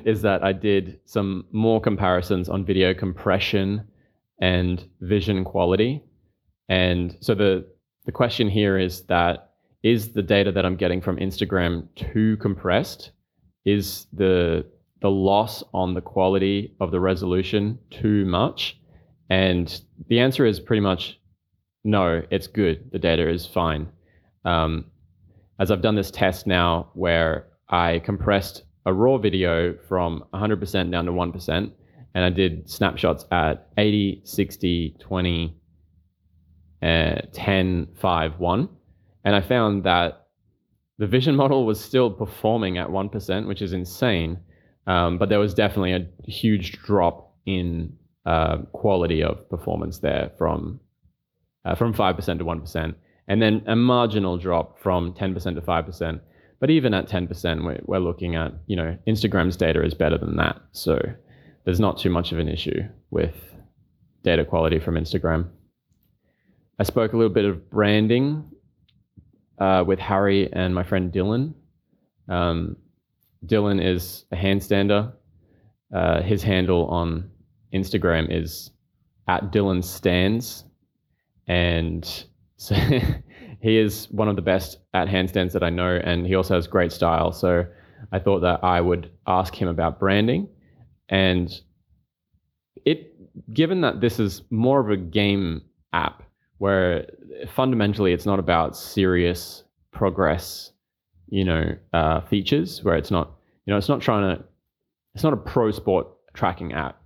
is 0.05 0.23
that 0.23 0.45
I 0.45 0.53
did 0.53 1.01
some 1.05 1.47
more 1.53 1.81
comparisons 1.81 2.49
on 2.49 2.65
video 2.65 2.93
compression 2.93 3.87
and 4.41 4.85
vision 5.01 5.45
quality. 5.45 6.03
And 6.69 7.17
so 7.21 7.35
the 7.35 7.67
the 8.05 8.13
question 8.13 8.49
here 8.49 8.79
is 8.79 9.03
that 9.03 9.53
is 9.83 10.13
the 10.13 10.23
data 10.23 10.53
that 10.53 10.67
I'm 10.67 10.77
getting 10.77 11.01
from 11.01 11.17
Instagram 11.17 11.89
too 11.95 12.37
compressed? 12.39 13.13
Is 13.65 14.07
the 14.13 14.67
the 15.01 15.11
loss 15.11 15.63
on 15.73 15.95
the 15.95 16.01
quality 16.01 16.75
of 16.81 16.91
the 16.91 17.01
resolution 17.01 17.79
too 17.91 18.25
much? 18.27 18.79
And 19.31 19.81
the 20.09 20.21
answer 20.21 20.45
is 20.45 20.61
pretty 20.61 20.81
much 20.81 21.19
no, 21.85 22.23
it's 22.31 22.49
good. 22.49 22.91
The 22.91 22.99
data 22.99 23.29
is 23.31 23.47
fine. 23.47 23.89
Um, 24.45 24.87
as 25.59 25.71
I've 25.71 25.83
done 25.83 25.95
this 25.95 26.11
test 26.11 26.47
now 26.47 26.91
where 26.95 27.47
I 27.69 28.01
compressed 28.01 28.63
a 28.85 28.93
raw 28.93 29.19
video 29.19 29.75
from 29.89 30.25
100% 30.33 30.91
down 30.91 31.07
to 31.07 31.13
1%, 31.13 31.71
and 32.15 32.25
I 32.25 32.31
did 32.31 32.71
snapshots 32.71 33.25
at 33.31 33.69
80, 33.77 34.23
60, 34.25 34.97
20, 35.01 35.57
uh, 36.83 37.15
10, 37.33 37.89
5, 38.01 38.39
1. 38.39 38.69
And 39.25 39.35
I 39.35 39.41
found 39.41 39.85
that 39.85 40.27
the 40.99 41.07
vision 41.07 41.37
model 41.43 41.67
was 41.67 41.81
still 41.81 42.11
performing 42.11 42.79
at 42.79 42.89
1%, 42.89 43.47
which 43.49 43.63
is 43.63 43.73
insane. 43.73 44.39
Um, 44.87 45.19
but 45.19 45.29
there 45.29 45.41
was 45.41 45.53
definitely 45.53 45.93
a 45.93 46.07
huge 46.31 46.73
drop 46.73 47.35
in 47.45 47.97
uh, 48.25 48.59
quality 48.73 49.23
of 49.23 49.49
performance 49.51 49.99
there 49.99 50.31
from 50.39 50.81
uh, 51.65 51.75
from 51.75 51.93
5% 51.93 52.39
to 52.39 52.45
1%, 52.45 52.95
and 53.27 53.43
then 53.43 53.63
a 53.67 53.75
marginal 53.75 54.39
drop 54.39 54.79
from 54.79 55.13
10% 55.15 55.55
to 55.57 55.61
5%. 55.61 56.21
But 56.59 56.71
even 56.71 56.95
at 56.95 57.09
10%, 57.09 57.65
we're, 57.65 57.81
we're 57.85 57.99
looking 57.99 58.35
at, 58.35 58.53
you 58.67 58.77
know, 58.77 58.97
Instagram's 59.07 59.57
data 59.57 59.85
is 59.85 59.95
better 59.95 60.17
than 60.17 60.37
that. 60.37 60.61
So 60.73 60.99
there's 61.65 61.81
not 61.81 61.99
too 61.99 62.11
much 62.11 62.33
of 62.33 62.39
an 62.39 62.49
issue 62.49 62.83
with 63.11 63.35
data 64.23 64.45
quality 64.45 64.79
from 64.79 64.95
Instagram. 64.95 65.49
I 66.79 66.85
spoke 66.85 67.13
a 67.13 67.17
little 67.17 67.33
bit 67.33 67.45
of 67.45 67.71
branding 67.71 68.51
uh, 69.59 69.85
with 69.87 69.99
Harry 69.99 70.53
and 70.53 70.75
my 70.75 70.83
friend 70.83 71.13
Dylan. 71.13 71.55
Um, 72.29 72.77
Dylan 73.45 73.85
is 73.85 74.25
a 74.33 74.37
handstander. 74.37 75.13
Uh, 75.95 76.23
his 76.23 76.43
handle 76.43 76.87
on 76.87 77.31
Instagram 77.73 78.27
is 78.31 78.71
at 79.29 79.53
Dylan 79.53 79.83
Stands, 79.83 80.65
and 81.47 82.05
so 82.57 82.75
he 83.67 83.79
is 83.79 84.09
one 84.11 84.29
of 84.29 84.37
the 84.37 84.43
best 84.43 84.79
at 84.95 85.09
handstands 85.09 85.53
that 85.53 85.65
I 85.65 85.71
know, 85.71 86.01
and 86.05 86.25
he 86.27 86.37
also 86.37 86.55
has 86.55 86.69
great 86.69 86.93
style. 86.93 87.33
So 87.33 87.67
I 88.13 88.19
thought 88.21 88.41
that 88.41 88.63
I 88.63 88.81
would 88.81 89.11
ask 89.27 89.55
him 89.55 89.67
about 89.67 89.99
branding, 89.99 90.49
and 91.09 91.61
it 92.85 93.13
given 93.53 93.81
that 93.81 94.01
this 94.01 94.21
is 94.21 94.43
more 94.51 94.79
of 94.81 94.91
a 94.91 94.97
game 94.97 95.63
app 95.93 96.23
where 96.59 97.07
fundamentally 97.49 98.13
it's 98.13 98.25
not 98.25 98.39
about 98.39 98.77
serious 98.77 99.65
progress, 99.91 100.71
you 101.29 101.45
know, 101.45 101.77
uh, 101.93 102.21
features 102.21 102.85
where 102.85 102.95
it's 102.95 103.11
not, 103.11 103.33
you 103.67 103.73
know, 103.73 103.77
it's 103.79 103.89
not 103.89 104.01
trying 104.01 104.37
to, 104.37 104.45
it's 105.15 105.25
not 105.25 105.33
a 105.33 105.37
pro 105.37 105.73
sport 105.73 106.07
tracking 106.35 106.73
app 106.73 107.03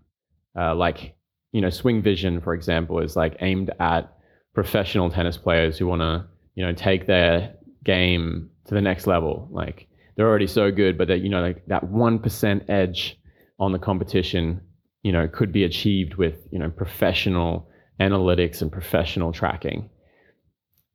uh, 0.59 0.75
like 0.75 1.14
you 1.53 1.61
know 1.61 1.70
swing 1.70 2.03
vision 2.03 2.40
for 2.40 2.55
example 2.55 2.99
is 3.01 3.16
like 3.16 3.37
aimed 3.40 3.70
at 3.81 4.12
professional 4.55 5.11
tennis 5.11 5.37
players 5.37 5.79
who 5.79 5.87
want 5.87 6.01
to 6.01 6.25
you 6.55 6.65
know 6.65 6.73
take 6.73 7.07
their 7.07 7.55
game 7.85 8.51
to 8.67 8.75
the 8.75 8.81
next 8.81 9.07
level. 9.07 9.49
Like 9.51 9.89
they're 10.17 10.29
already 10.29 10.47
so 10.47 10.71
good 10.71 10.99
but 10.99 11.09
that 11.09 11.21
you 11.21 11.29
know 11.29 11.41
like 11.41 11.65
that 11.67 11.85
1% 11.85 12.71
edge 12.71 13.19
on 13.59 13.73
the 13.73 13.79
competition 13.79 14.61
you 15.03 15.13
know 15.13 15.29
could 15.29 15.53
be 15.53 15.65
achieved 15.65 16.17
with 16.17 16.37
you 16.51 16.59
know 16.59 16.71
professional 16.71 17.69
analytics 18.01 18.63
and 18.63 18.73
professional 18.73 19.33
tracking. 19.33 19.89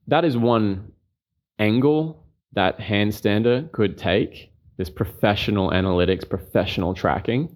That 0.08 0.26
is 0.26 0.38
one 0.38 0.92
angle 1.60 2.26
that 2.54 2.80
handstander 2.80 3.72
could 3.72 3.98
take 3.98 4.52
this 4.78 4.90
professional 4.90 5.72
analytics 5.72 6.28
professional 6.28 6.94
tracking. 6.94 7.56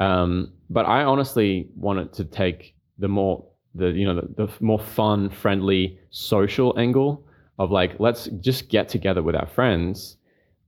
Um, 0.00 0.52
but 0.68 0.84
I 0.86 1.04
honestly 1.04 1.68
wanted 1.74 2.12
to 2.14 2.24
take 2.24 2.74
the 2.98 3.08
more 3.08 3.46
the 3.74 3.88
you 3.88 4.06
know 4.06 4.20
the, 4.20 4.46
the 4.46 4.52
more 4.60 4.78
fun, 4.78 5.30
friendly, 5.30 5.98
social 6.10 6.78
angle 6.78 7.25
of 7.58 7.70
like 7.70 7.98
let's 7.98 8.26
just 8.40 8.68
get 8.68 8.88
together 8.88 9.22
with 9.22 9.34
our 9.34 9.46
friends, 9.46 10.16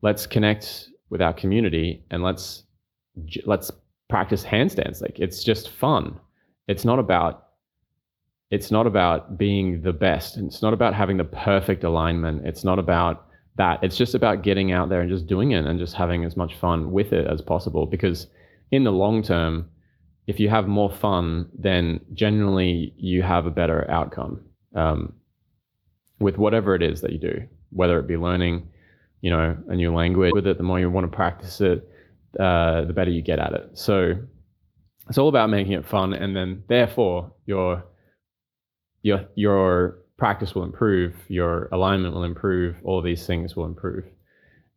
let's 0.02 0.26
connect 0.26 0.88
with 1.10 1.22
our 1.22 1.32
community, 1.32 2.04
and 2.10 2.22
let's 2.22 2.64
let's 3.44 3.70
practice 4.08 4.44
handstands. 4.44 5.02
Like 5.02 5.18
it's 5.18 5.44
just 5.44 5.70
fun. 5.70 6.18
It's 6.66 6.84
not 6.84 6.98
about 6.98 7.48
it's 8.50 8.70
not 8.70 8.86
about 8.86 9.36
being 9.36 9.82
the 9.82 9.92
best. 9.92 10.36
And 10.36 10.46
it's 10.48 10.62
not 10.62 10.72
about 10.72 10.94
having 10.94 11.18
the 11.18 11.24
perfect 11.24 11.84
alignment. 11.84 12.46
It's 12.46 12.64
not 12.64 12.78
about 12.78 13.26
that. 13.56 13.80
It's 13.82 13.96
just 13.96 14.14
about 14.14 14.42
getting 14.42 14.72
out 14.72 14.88
there 14.88 15.00
and 15.00 15.10
just 15.10 15.26
doing 15.26 15.50
it 15.50 15.66
and 15.66 15.78
just 15.78 15.94
having 15.94 16.24
as 16.24 16.36
much 16.36 16.54
fun 16.54 16.90
with 16.90 17.12
it 17.12 17.26
as 17.26 17.42
possible 17.42 17.84
because 17.84 18.26
in 18.70 18.84
the 18.84 18.92
long 18.92 19.22
term, 19.22 19.68
if 20.26 20.38
you 20.40 20.48
have 20.48 20.66
more 20.66 20.90
fun, 20.90 21.48
then 21.58 22.00
generally 22.14 22.94
you 22.96 23.22
have 23.22 23.46
a 23.46 23.50
better 23.50 23.90
outcome 23.90 24.40
um, 24.74 25.12
with 26.20 26.38
whatever 26.38 26.74
it 26.74 26.82
is 26.82 27.00
that 27.00 27.12
you 27.12 27.18
do, 27.18 27.46
whether 27.70 27.98
it 27.98 28.06
be 28.06 28.16
learning, 28.16 28.68
you 29.20 29.30
know, 29.30 29.56
a 29.68 29.74
new 29.74 29.94
language 29.94 30.32
with 30.32 30.46
it. 30.46 30.56
The 30.56 30.64
more 30.64 30.80
you 30.80 30.90
want 30.90 31.10
to 31.10 31.16
practice 31.16 31.60
it, 31.60 31.88
uh, 32.38 32.84
the 32.84 32.92
better 32.92 33.10
you 33.10 33.22
get 33.22 33.38
at 33.38 33.52
it. 33.52 33.70
So 33.74 34.14
it's 35.08 35.18
all 35.18 35.28
about 35.28 35.50
making 35.50 35.72
it 35.72 35.86
fun, 35.86 36.12
and 36.12 36.36
then 36.36 36.64
therefore 36.68 37.32
your 37.46 37.84
your 39.02 39.24
your 39.34 39.98
practice 40.16 40.54
will 40.54 40.64
improve, 40.64 41.14
your 41.28 41.68
alignment 41.72 42.14
will 42.14 42.24
improve, 42.24 42.76
all 42.84 43.00
these 43.00 43.26
things 43.26 43.54
will 43.54 43.64
improve. 43.64 44.04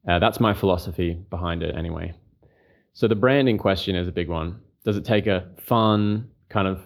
Uh, 0.08 0.20
that's 0.20 0.40
my 0.40 0.54
philosophy 0.54 1.14
behind 1.30 1.64
it, 1.64 1.76
anyway. 1.76 2.14
So 2.94 3.08
the 3.08 3.16
branding 3.16 3.58
question 3.58 3.96
is 3.96 4.08
a 4.08 4.12
big 4.12 4.30
one. 4.30 4.60
Does 4.86 4.98
it 4.98 5.06
take 5.06 5.28
a 5.28 5.50
fun, 5.60 6.30
kind 6.50 6.68
of 6.68 6.82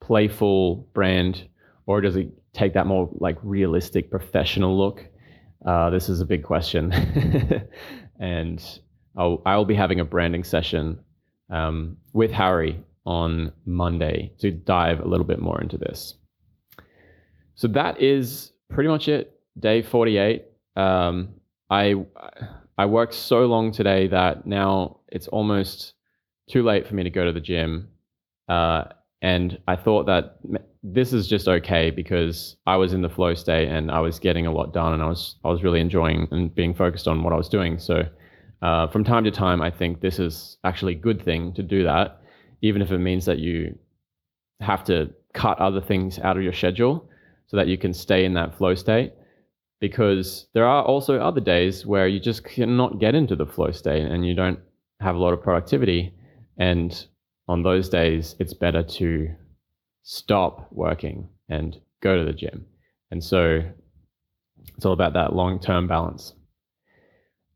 playful 0.00 0.88
brand, 0.92 1.48
or 1.86 2.00
does 2.00 2.16
it 2.16 2.32
take 2.52 2.74
that 2.74 2.86
more 2.86 3.08
like 3.14 3.38
realistic, 3.42 4.10
professional 4.10 4.76
look? 4.76 5.06
Uh, 5.64 5.90
this 5.90 6.08
is 6.08 6.20
a 6.20 6.24
big 6.24 6.42
question, 6.42 6.92
and 8.20 8.80
I'll, 9.16 9.42
I'll 9.44 9.64
be 9.64 9.74
having 9.74 10.00
a 10.00 10.04
branding 10.04 10.44
session 10.44 10.98
um, 11.50 11.96
with 12.12 12.30
Harry 12.30 12.82
on 13.04 13.52
Monday 13.66 14.32
to 14.38 14.50
dive 14.50 15.00
a 15.00 15.08
little 15.08 15.26
bit 15.26 15.40
more 15.40 15.60
into 15.60 15.76
this. 15.76 16.14
So 17.54 17.68
that 17.68 18.00
is 18.00 18.52
pretty 18.70 18.88
much 18.88 19.08
it. 19.08 19.38
Day 19.58 19.82
48. 19.82 20.44
Um, 20.76 21.34
I 21.68 21.94
I 22.78 22.86
worked 22.86 23.14
so 23.14 23.44
long 23.46 23.72
today 23.72 24.08
that 24.08 24.46
now 24.46 25.00
it's 25.08 25.28
almost 25.28 25.92
too 26.48 26.62
late 26.62 26.86
for 26.86 26.94
me 26.94 27.02
to 27.02 27.10
go 27.10 27.24
to 27.24 27.32
the 27.32 27.40
gym. 27.40 27.88
Uh, 28.48 28.84
and 29.20 29.58
I 29.68 29.76
thought 29.76 30.06
that 30.06 30.38
this 30.82 31.12
is 31.12 31.28
just 31.28 31.46
okay 31.46 31.90
because 31.90 32.56
I 32.66 32.76
was 32.76 32.92
in 32.92 33.02
the 33.02 33.10
flow 33.10 33.34
state 33.34 33.68
and 33.68 33.90
I 33.90 34.00
was 34.00 34.18
getting 34.18 34.46
a 34.46 34.52
lot 34.52 34.72
done 34.72 34.94
and 34.94 35.02
I 35.02 35.06
was 35.06 35.36
I 35.44 35.48
was 35.48 35.62
really 35.62 35.80
enjoying 35.80 36.26
and 36.30 36.54
being 36.54 36.74
focused 36.74 37.06
on 37.06 37.22
what 37.22 37.32
I 37.32 37.36
was 37.36 37.48
doing. 37.48 37.78
So 37.78 38.02
uh, 38.62 38.86
from 38.88 39.04
time 39.04 39.24
to 39.24 39.30
time, 39.30 39.60
I 39.60 39.70
think 39.70 40.00
this 40.00 40.18
is 40.18 40.58
actually 40.64 40.94
a 40.94 40.98
good 40.98 41.22
thing 41.22 41.52
to 41.54 41.62
do 41.62 41.84
that, 41.84 42.20
even 42.62 42.82
if 42.82 42.90
it 42.90 42.98
means 42.98 43.24
that 43.26 43.38
you 43.38 43.78
have 44.60 44.84
to 44.84 45.10
cut 45.32 45.58
other 45.58 45.80
things 45.80 46.18
out 46.18 46.36
of 46.36 46.42
your 46.42 46.52
schedule 46.52 47.08
so 47.46 47.56
that 47.56 47.68
you 47.68 47.78
can 47.78 47.92
stay 47.94 48.24
in 48.24 48.34
that 48.34 48.56
flow 48.56 48.74
state 48.74 49.12
because 49.80 50.46
there 50.52 50.66
are 50.66 50.84
also 50.84 51.18
other 51.18 51.40
days 51.40 51.86
where 51.86 52.06
you 52.06 52.20
just 52.20 52.44
cannot 52.44 53.00
get 53.00 53.14
into 53.14 53.34
the 53.34 53.46
flow 53.46 53.70
state 53.70 54.04
and 54.04 54.26
you 54.26 54.34
don't 54.34 54.58
have 55.00 55.14
a 55.14 55.18
lot 55.18 55.32
of 55.32 55.42
productivity. 55.42 56.14
And 56.58 57.06
on 57.48 57.62
those 57.62 57.88
days, 57.88 58.36
it's 58.38 58.52
better 58.52 58.82
to 58.82 59.34
stop 60.02 60.68
working 60.70 61.28
and 61.48 61.78
go 62.00 62.16
to 62.16 62.24
the 62.24 62.32
gym. 62.32 62.66
And 63.10 63.22
so 63.22 63.62
it's 64.76 64.86
all 64.86 64.92
about 64.92 65.14
that 65.14 65.34
long 65.34 65.60
term 65.60 65.86
balance. 65.86 66.34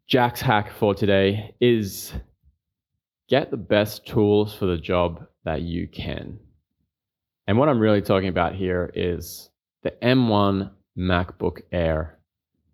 Jack's 0.07 0.41
hack 0.41 0.71
for 0.73 0.95
today 0.95 1.55
is 1.61 2.13
get 3.29 3.51
the 3.51 3.57
best 3.57 4.07
tools 4.07 4.55
for 4.55 4.67
the 4.67 4.77
job 4.77 5.27
that 5.45 5.63
you 5.63 5.89
can. 5.89 6.39
And 7.47 7.59
what 7.59 7.69
I'm 7.69 7.81
really 7.81 8.03
talking 8.03 8.29
about 8.29 8.55
here 8.55 8.91
is 8.95 9.51
the 9.83 9.93
M1 10.03 10.71
MacBook 10.97 11.61
Air. 11.73 12.19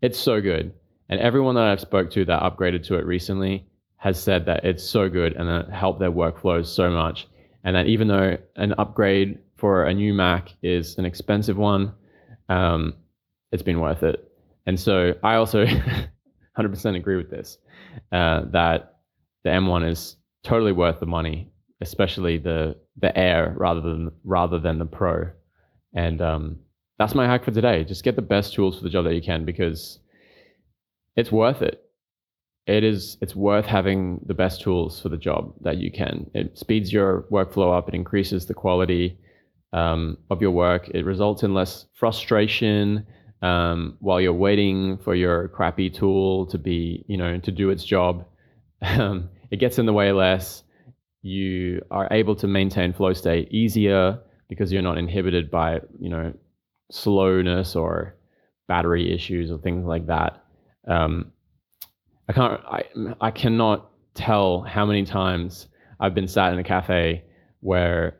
It's 0.02 0.18
so 0.18 0.40
good. 0.40 0.72
And 1.08 1.20
everyone 1.20 1.56
that 1.56 1.64
I've 1.64 1.80
spoke 1.80 2.10
to 2.12 2.24
that 2.24 2.42
upgraded 2.42 2.84
to 2.86 2.94
it 2.96 3.04
recently 3.04 3.66
has 3.96 4.22
said 4.22 4.46
that 4.46 4.64
it's 4.64 4.82
so 4.82 5.08
good 5.08 5.34
and 5.34 5.48
it 5.48 5.70
helped 5.70 6.00
their 6.00 6.12
workflows 6.12 6.66
so 6.66 6.88
much. 6.90 7.28
And 7.64 7.76
that 7.76 7.86
even 7.86 8.08
though 8.08 8.38
an 8.56 8.74
upgrade 8.78 9.38
for 9.60 9.84
a 9.84 9.94
new 9.94 10.14
Mac 10.14 10.50
is 10.62 10.96
an 10.98 11.04
expensive 11.04 11.56
one, 11.56 11.92
um, 12.48 12.94
it's 13.52 13.62
been 13.62 13.80
worth 13.80 14.02
it. 14.02 14.26
And 14.66 14.78
so 14.78 15.14
I 15.22 15.34
also 15.34 15.64
100% 16.58 16.96
agree 16.96 17.16
with 17.16 17.30
this 17.30 17.58
uh, 18.12 18.42
that 18.52 18.98
the 19.44 19.50
M1 19.50 19.88
is 19.88 20.16
totally 20.42 20.72
worth 20.72 21.00
the 21.00 21.06
money, 21.06 21.50
especially 21.80 22.38
the 22.38 22.76
the 22.98 23.16
Air 23.16 23.54
rather 23.56 23.80
than 23.80 24.10
rather 24.24 24.58
than 24.58 24.78
the 24.78 24.86
Pro. 24.86 25.30
And 25.94 26.20
um, 26.20 26.58
that's 26.98 27.14
my 27.14 27.26
hack 27.26 27.44
for 27.44 27.50
today. 27.50 27.84
Just 27.84 28.04
get 28.04 28.16
the 28.16 28.22
best 28.22 28.54
tools 28.54 28.76
for 28.76 28.84
the 28.84 28.90
job 28.90 29.04
that 29.04 29.14
you 29.14 29.22
can 29.22 29.44
because 29.44 29.98
it's 31.16 31.32
worth 31.32 31.62
it. 31.62 31.82
It 32.66 32.84
is 32.84 33.16
it's 33.20 33.34
worth 33.34 33.66
having 33.66 34.20
the 34.26 34.34
best 34.34 34.60
tools 34.60 35.00
for 35.00 35.08
the 35.08 35.16
job 35.16 35.54
that 35.62 35.78
you 35.78 35.90
can. 35.90 36.30
It 36.34 36.58
speeds 36.58 36.92
your 36.92 37.24
workflow 37.30 37.76
up. 37.76 37.88
It 37.88 37.94
increases 37.94 38.46
the 38.46 38.54
quality 38.54 39.18
um, 39.72 40.18
of 40.30 40.40
your 40.42 40.50
work. 40.50 40.88
It 40.94 41.04
results 41.04 41.42
in 41.42 41.54
less 41.54 41.86
frustration 41.94 43.06
um, 43.42 43.96
while 44.00 44.20
you're 44.20 44.32
waiting 44.32 44.98
for 44.98 45.14
your 45.14 45.48
crappy 45.48 45.90
tool 45.90 46.46
to 46.46 46.58
be, 46.58 47.04
you 47.08 47.16
know, 47.16 47.38
to 47.38 47.50
do 47.50 47.70
its 47.70 47.84
job. 47.84 48.26
Um, 48.82 49.28
it 49.50 49.58
gets 49.58 49.78
in 49.78 49.84
the 49.84 49.92
way 49.92 50.10
less. 50.10 50.62
You 51.20 51.82
are 51.90 52.08
able 52.10 52.34
to 52.36 52.46
maintain 52.46 52.94
flow 52.94 53.12
state 53.12 53.52
easier 53.52 54.18
because 54.48 54.72
you're 54.72 54.80
not 54.80 54.96
inhibited 54.96 55.50
by, 55.50 55.80
you 55.98 56.08
know, 56.08 56.32
slowness 56.90 57.76
or 57.76 58.16
battery 58.68 59.12
issues 59.12 59.50
or 59.50 59.58
things 59.58 59.84
like 59.84 60.06
that. 60.06 60.42
Um, 60.88 61.32
I 62.28 62.32
can't, 62.32 62.60
I, 62.64 62.84
I 63.20 63.30
cannot 63.30 63.90
tell 64.14 64.62
how 64.62 64.86
many 64.86 65.04
times 65.04 65.68
I've 65.98 66.14
been 66.14 66.28
sat 66.28 66.52
in 66.52 66.58
a 66.58 66.64
cafe 66.64 67.24
where 67.60 68.18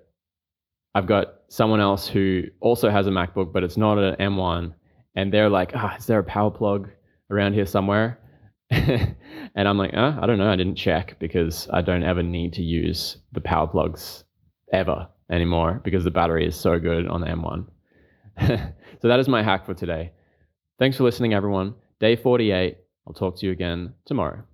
I've 0.94 1.06
got 1.06 1.39
someone 1.50 1.80
else 1.80 2.06
who 2.06 2.44
also 2.60 2.88
has 2.88 3.08
a 3.08 3.10
MacBook, 3.10 3.52
but 3.52 3.64
it's 3.64 3.76
not 3.76 3.98
an 3.98 4.14
M1, 4.16 4.72
and 5.16 5.34
they're 5.34 5.50
like, 5.50 5.72
ah, 5.74 5.96
is 5.96 6.06
there 6.06 6.20
a 6.20 6.24
power 6.24 6.50
plug 6.50 6.88
around 7.30 7.52
here 7.54 7.66
somewhere? 7.66 8.18
and 8.70 9.16
I'm 9.56 9.76
like, 9.76 9.92
uh, 9.92 10.16
I 10.20 10.26
don't 10.26 10.38
know. 10.38 10.48
I 10.48 10.54
didn't 10.54 10.76
check 10.76 11.18
because 11.18 11.68
I 11.72 11.82
don't 11.82 12.04
ever 12.04 12.22
need 12.22 12.52
to 12.54 12.62
use 12.62 13.16
the 13.32 13.40
power 13.40 13.66
plugs 13.66 14.22
ever 14.72 15.08
anymore 15.28 15.80
because 15.82 16.04
the 16.04 16.10
battery 16.12 16.46
is 16.46 16.54
so 16.54 16.78
good 16.78 17.08
on 17.08 17.20
the 17.20 17.26
M1. 17.26 17.66
so 19.02 19.08
that 19.08 19.18
is 19.18 19.26
my 19.26 19.42
hack 19.42 19.66
for 19.66 19.74
today. 19.74 20.12
Thanks 20.78 20.96
for 20.96 21.02
listening, 21.02 21.34
everyone. 21.34 21.74
Day 21.98 22.14
48. 22.14 22.78
I'll 23.08 23.12
talk 23.12 23.36
to 23.38 23.46
you 23.46 23.50
again 23.50 23.92
tomorrow. 24.06 24.44